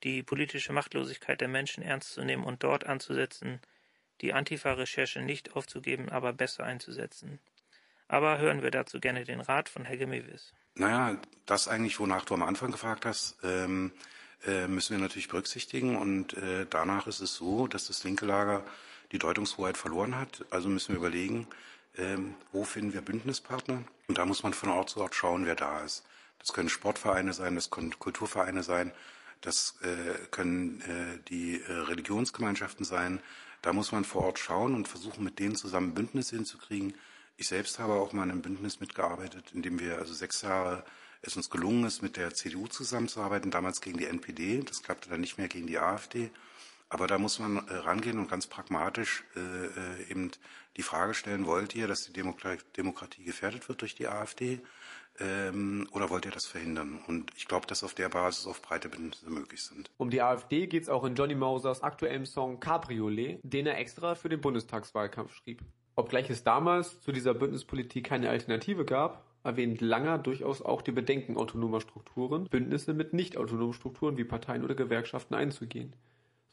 die 0.03 0.23
politische 0.23 0.73
Machtlosigkeit 0.73 1.41
der 1.41 1.49
Menschen 1.49 1.83
ernst 1.83 2.13
zu 2.13 2.25
nehmen 2.25 2.45
und 2.45 2.63
dort 2.63 2.85
anzusetzen, 2.85 3.61
die 4.21 4.33
Antifa-Recherche 4.33 5.21
nicht 5.21 5.57
aufzugeben, 5.57 6.09
aber 6.09 6.33
besser 6.33 6.65
einzusetzen. 6.65 7.39
Aber 8.09 8.39
hören 8.39 8.63
wir 8.63 8.71
dazu 8.71 9.01
gerne 9.01 9.25
den 9.25 9.41
Rat 9.41 9.69
von 9.69 9.85
Helge 9.85 10.07
Mewis. 10.07 10.53
Naja, 10.75 11.19
das 11.47 11.69
eigentlich, 11.69 11.99
wonach 12.01 12.25
du 12.25 12.35
am 12.35 12.43
Anfang 12.43 12.71
gefragt 12.71 13.07
hast, 13.07 13.37
ähm, 13.43 13.93
äh, 14.47 14.67
müssen 14.67 14.97
wir 14.97 15.03
natürlich 15.03 15.29
berücksichtigen. 15.29 15.97
Und 15.97 16.35
äh, 16.35 16.67
danach 16.69 17.07
ist 17.07 17.21
es 17.21 17.35
so, 17.35 17.67
dass 17.67 17.87
das 17.87 18.05
linke 18.05 18.27
Lager 18.27 18.65
die 19.13 19.19
Deutungshoheit 19.19 19.77
verloren 19.77 20.17
hat. 20.17 20.45
Also 20.51 20.69
müssen 20.69 20.91
wir 20.91 20.97
überlegen, 20.97 21.47
ähm, 21.97 22.35
wo 22.53 22.65
finden 22.65 22.93
wir 22.93 23.01
Bündnispartner? 23.01 23.85
Und 24.09 24.19
da 24.19 24.27
muss 24.27 24.43
man 24.43 24.55
von 24.55 24.71
Ort 24.71 24.91
zu 24.91 25.01
Ort 25.01 25.15
schauen, 25.15 25.47
wer 25.47 25.55
da 25.55 25.81
ist. 25.81 26.05
Das 26.39 26.53
können 26.53 26.69
Sportvereine 26.69 27.33
sein, 27.33 27.55
das 27.55 27.71
können 27.71 27.99
Kulturvereine 27.99 28.63
sein, 28.63 28.93
das 29.41 29.77
äh, 29.83 30.27
können 30.31 30.81
äh, 30.83 31.19
die 31.29 31.61
äh, 31.61 31.73
Religionsgemeinschaften 31.73 32.85
sein. 32.85 33.21
Da 33.63 33.73
muss 33.73 33.93
man 33.93 34.05
vor 34.05 34.25
Ort 34.25 34.39
schauen 34.39 34.75
und 34.75 34.89
versuchen, 34.89 35.25
mit 35.25 35.39
denen 35.39 35.57
zusammen 35.57 35.95
Bündnisse 35.95 36.37
hinzukriegen. 36.37 36.95
Ich 37.37 37.49
selbst 37.49 37.79
habe 37.79 37.95
auch 37.95 38.13
mal 38.13 38.25
in 38.25 38.31
einem 38.31 38.43
Bündnis 38.43 38.81
mitgearbeitet, 38.81 39.53
in 39.53 39.63
dem 39.63 39.81
wir 39.81 39.99
also 39.99 40.13
sechs 40.13 40.43
Jahre 40.43 40.85
es 41.23 41.37
uns 41.37 41.51
gelungen 41.51 41.85
ist, 41.85 42.03
mit 42.03 42.17
der 42.17 42.35
CDU 42.35 42.67
zusammenzuarbeiten, 42.67 43.51
damals 43.51 43.81
gegen 43.81 43.99
die 43.99 44.07
NPD. 44.07 44.63
Das 44.63 44.83
klappte 44.83 45.09
dann 45.09 45.21
nicht 45.21 45.39
mehr 45.39 45.49
gegen 45.49 45.67
die 45.67 45.79
AfD. 45.79 46.31
Aber 46.89 47.07
da 47.07 47.19
muss 47.19 47.39
man 47.39 47.57
äh, 47.69 47.75
rangehen 47.75 48.19
und 48.19 48.29
ganz 48.29 48.47
pragmatisch 48.47 49.25
äh, 49.37 49.41
äh, 49.41 50.11
eben 50.11 50.31
die 50.77 50.83
Frage 50.83 51.15
stellen, 51.15 51.47
wollt 51.47 51.75
ihr, 51.75 51.89
dass 51.89 52.05
die 52.05 52.13
Demokratie 52.13 53.25
gefährdet 53.25 53.69
wird 53.69 53.81
durch 53.81 53.95
die 53.95 54.09
AfD 54.09 54.61
ähm, 55.19 55.89
oder 55.93 56.11
wollt 56.11 56.25
ihr 56.25 56.31
das 56.31 56.47
verhindern? 56.47 57.01
Und 57.07 57.31
ich 57.37 57.47
glaube, 57.47 57.67
dass 57.67 57.85
auf 57.85 57.95
der 57.95 58.09
Basis 58.09 58.47
auf 58.47 58.61
breite 58.63 58.89
Bündnisse 58.89 59.31
möglich 59.31 59.63
sind. 59.63 59.91
Um 59.97 60.11
die 60.11 60.23
AfD 60.23 60.67
geht 60.67 60.85
es 60.85 60.89
auch 60.89 61.05
in 61.05 61.15
Johnny 61.15 61.35
Mausers 61.35 61.83
aktuellem 61.83 62.27
Song 62.27 62.61
Cabriolet, 62.61 63.41
den 63.43 63.67
er 63.67 63.79
extra 63.79 64.15
für 64.15 64.29
den 64.29 64.41
Bundestagswahlkampf 64.41 65.35
schrieb. 65.35 65.63
Obgleich 65.97 66.29
es 66.31 66.43
damals 66.43 67.01
zu 67.03 67.13
dieser 67.13 67.35
Bündnispolitik 67.35 68.05
keine 68.05 68.29
Alternative 68.29 68.85
gab, 68.85 69.25
erwähnt 69.45 69.81
Langer 69.81 70.19
durchaus 70.19 70.61
auch 70.61 70.83
die 70.83 70.91
Bedenken 70.91 71.37
autonomer 71.37 71.81
Strukturen, 71.81 72.45
Bündnisse 72.45 72.95
mit 72.95 73.13
nicht 73.13 73.37
autonomen 73.37 73.75
Strukturen 73.75 74.17
wie 74.17 74.25
Parteien 74.25 74.65
oder 74.65 74.75
Gewerkschaften 74.75 75.35
einzugehen. 75.35 75.95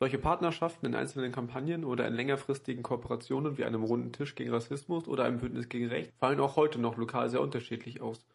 Solche 0.01 0.17
Partnerschaften 0.17 0.87
in 0.87 0.95
einzelnen 0.95 1.31
Kampagnen 1.31 1.85
oder 1.85 2.07
in 2.07 2.15
längerfristigen 2.15 2.81
Kooperationen 2.81 3.59
wie 3.59 3.65
einem 3.65 3.83
runden 3.83 4.11
Tisch 4.11 4.33
gegen 4.33 4.49
Rassismus 4.49 5.07
oder 5.07 5.25
einem 5.25 5.37
Bündnis 5.37 5.69
gegen 5.69 5.89
Recht 5.89 6.11
fallen 6.17 6.39
auch 6.39 6.55
heute 6.55 6.81
noch 6.81 6.97
lokal 6.97 7.29
sehr 7.29 7.39
unterschiedlich 7.39 8.01
aus. 8.01 8.25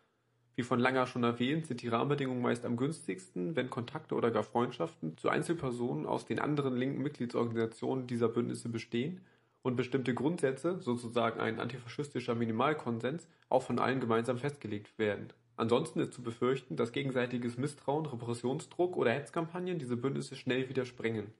Wie 0.54 0.62
von 0.62 0.78
Langer 0.78 1.08
schon 1.08 1.24
erwähnt, 1.24 1.66
sind 1.66 1.82
die 1.82 1.88
Rahmenbedingungen 1.88 2.40
meist 2.40 2.64
am 2.64 2.76
günstigsten, 2.76 3.56
wenn 3.56 3.68
Kontakte 3.68 4.14
oder 4.14 4.30
gar 4.30 4.44
Freundschaften 4.44 5.18
zu 5.18 5.28
Einzelpersonen 5.28 6.06
aus 6.06 6.24
den 6.24 6.38
anderen 6.38 6.76
linken 6.76 7.02
Mitgliedsorganisationen 7.02 8.06
dieser 8.06 8.28
Bündnisse 8.28 8.68
bestehen 8.68 9.22
und 9.62 9.74
bestimmte 9.74 10.14
Grundsätze, 10.14 10.78
sozusagen 10.78 11.40
ein 11.40 11.58
antifaschistischer 11.58 12.36
Minimalkonsens, 12.36 13.26
auch 13.48 13.64
von 13.64 13.80
allen 13.80 13.98
gemeinsam 13.98 14.38
festgelegt 14.38 14.96
werden. 15.00 15.32
Ansonsten 15.56 15.98
ist 15.98 16.12
zu 16.12 16.22
befürchten, 16.22 16.76
dass 16.76 16.92
gegenseitiges 16.92 17.58
Misstrauen, 17.58 18.06
Repressionsdruck 18.06 18.96
oder 18.96 19.10
Hetzkampagnen 19.10 19.80
diese 19.80 19.96
Bündnisse 19.96 20.36
schnell 20.36 20.68
wieder 20.68 20.84
sprengen. 20.84 21.32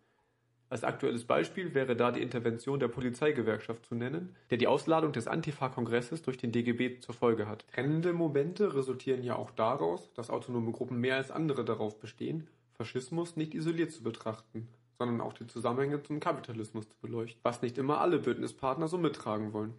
Als 0.68 0.82
aktuelles 0.82 1.24
Beispiel 1.24 1.74
wäre 1.74 1.94
da 1.94 2.10
die 2.10 2.22
Intervention 2.22 2.80
der 2.80 2.88
Polizeigewerkschaft 2.88 3.86
zu 3.86 3.94
nennen, 3.94 4.34
der 4.50 4.58
die 4.58 4.66
Ausladung 4.66 5.12
des 5.12 5.28
Antifa-Kongresses 5.28 6.22
durch 6.22 6.38
den 6.38 6.50
DGB 6.50 6.98
zur 6.98 7.14
Folge 7.14 7.46
hat. 7.46 7.64
Trennende 7.72 8.12
Momente 8.12 8.74
resultieren 8.74 9.22
ja 9.22 9.36
auch 9.36 9.52
daraus, 9.52 10.12
dass 10.14 10.28
autonome 10.28 10.72
Gruppen 10.72 11.00
mehr 11.00 11.16
als 11.16 11.30
andere 11.30 11.64
darauf 11.64 12.00
bestehen, 12.00 12.48
Faschismus 12.74 13.36
nicht 13.36 13.54
isoliert 13.54 13.92
zu 13.92 14.02
betrachten, 14.02 14.66
sondern 14.98 15.20
auch 15.20 15.34
die 15.34 15.46
Zusammenhänge 15.46 16.02
zum 16.02 16.18
Kapitalismus 16.18 16.88
zu 16.88 16.96
beleuchten, 17.00 17.40
was 17.44 17.62
nicht 17.62 17.78
immer 17.78 18.00
alle 18.00 18.18
Bündnispartner 18.18 18.88
so 18.88 18.98
mittragen 18.98 19.52
wollen. 19.52 19.72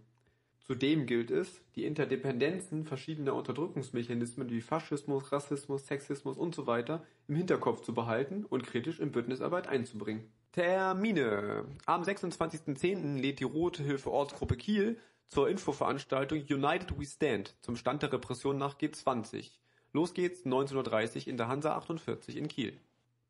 Zudem 0.67 1.06
gilt 1.06 1.32
es, 1.32 1.62
die 1.76 1.86
Interdependenzen 1.86 2.84
verschiedener 2.84 3.36
Unterdrückungsmechanismen 3.36 4.50
wie 4.50 4.62
Faschismus, 4.62 5.32
Rassismus, 5.32 5.88
Sexismus 5.88 6.38
usw. 6.38 7.00
im 7.28 7.36
Hinterkopf 7.36 7.82
zu 7.82 7.93
behalten 7.93 8.45
und 8.45 8.63
kritisch 8.63 9.00
in 9.00 9.12
Bündnisarbeit 9.12 9.67
einzubringen. 9.67 10.30
Termine. 10.57 11.65
Am 11.85 12.01
26.10. 12.01 13.19
lädt 13.21 13.39
die 13.39 13.43
Rote 13.43 13.83
Hilfe 13.83 14.09
Ortsgruppe 14.09 14.57
Kiel 14.57 14.97
zur 15.27 15.49
Infoveranstaltung 15.49 16.39
United 16.39 16.97
We 16.97 17.05
Stand 17.05 17.55
zum 17.61 17.75
Stand 17.75 18.01
der 18.01 18.11
Repression 18.11 18.57
nach 18.57 18.75
G20. 18.79 19.51
Los 19.93 20.15
geht's 20.15 20.47
19.30 20.47 20.75
Uhr 21.15 21.27
in 21.27 21.37
der 21.37 21.47
Hansa 21.47 21.75
48 21.75 22.37
in 22.37 22.47
Kiel. 22.47 22.75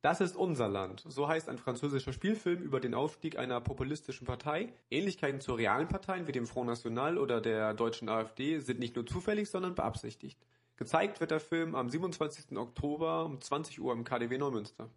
Das 0.02 0.22
ist 0.22 0.38
unser 0.38 0.70
Land. 0.70 1.04
So 1.06 1.28
heißt 1.28 1.50
ein 1.50 1.58
französischer 1.58 2.14
Spielfilm 2.14 2.62
über 2.62 2.80
den 2.80 2.94
Aufstieg 2.94 3.38
einer 3.38 3.60
populistischen 3.60 4.26
Partei. 4.26 4.72
Ähnlichkeiten 4.90 5.42
zu 5.42 5.54
realen 5.54 5.90
Parteien 5.90 6.28
wie 6.28 6.32
dem 6.32 6.48
Front 6.48 6.70
National 6.70 7.18
oder 7.18 7.42
der 7.42 7.74
deutschen 7.74 8.08
AfD 8.08 8.60
sind 8.60 8.80
nicht 8.80 8.96
nur 8.96 9.06
zufällig, 9.06 9.50
sondern 9.50 9.76
beabsichtigt. 9.76 10.40
Gezeigt 10.78 11.20
wird 11.20 11.32
der 11.32 11.42
Film 11.42 11.76
am 11.76 11.90
27. 11.90 12.58
Oktober 12.58 13.26
um 13.26 13.42
20 13.42 13.82
Uhr 13.82 13.92
im 13.92 14.06
KDW 14.06 14.38
Neumünster. 14.38 14.90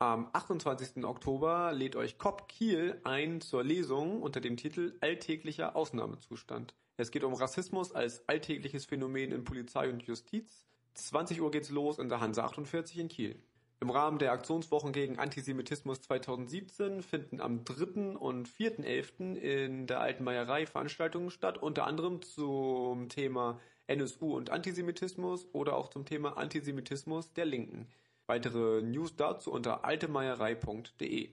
Am 0.00 0.28
28. 0.32 1.04
Oktober 1.04 1.72
lädt 1.72 1.96
euch 1.96 2.18
COP 2.18 2.46
Kiel 2.46 3.00
ein 3.02 3.40
zur 3.40 3.64
Lesung 3.64 4.22
unter 4.22 4.40
dem 4.40 4.56
Titel 4.56 4.96
Alltäglicher 5.00 5.74
Ausnahmezustand. 5.74 6.72
Es 6.96 7.10
geht 7.10 7.24
um 7.24 7.34
Rassismus 7.34 7.90
als 7.90 8.22
alltägliches 8.28 8.84
Phänomen 8.84 9.32
in 9.32 9.42
Polizei 9.42 9.90
und 9.90 10.04
Justiz. 10.04 10.68
20 10.94 11.40
Uhr 11.40 11.50
geht's 11.50 11.70
los 11.70 11.98
in 11.98 12.08
der 12.08 12.20
Hansa 12.20 12.44
48 12.44 12.96
in 12.96 13.08
Kiel. 13.08 13.42
Im 13.80 13.90
Rahmen 13.90 14.20
der 14.20 14.30
Aktionswochen 14.30 14.92
gegen 14.92 15.18
Antisemitismus 15.18 16.00
2017 16.02 17.02
finden 17.02 17.40
am 17.40 17.64
3. 17.64 18.16
und 18.18 18.48
4.11. 18.48 19.34
in 19.34 19.88
der 19.88 19.98
Alten 19.98 20.22
Meierei 20.22 20.66
Veranstaltungen 20.66 21.30
statt, 21.30 21.58
unter 21.58 21.88
anderem 21.88 22.22
zum 22.22 23.08
Thema 23.08 23.58
NSU 23.88 24.36
und 24.36 24.50
Antisemitismus 24.50 25.48
oder 25.52 25.76
auch 25.76 25.88
zum 25.88 26.04
Thema 26.04 26.36
Antisemitismus 26.36 27.32
der 27.32 27.46
Linken. 27.46 27.88
Weitere 28.28 28.82
News 28.82 29.16
dazu 29.16 29.50
unter 29.50 29.84
altemeierei.de 29.84 31.26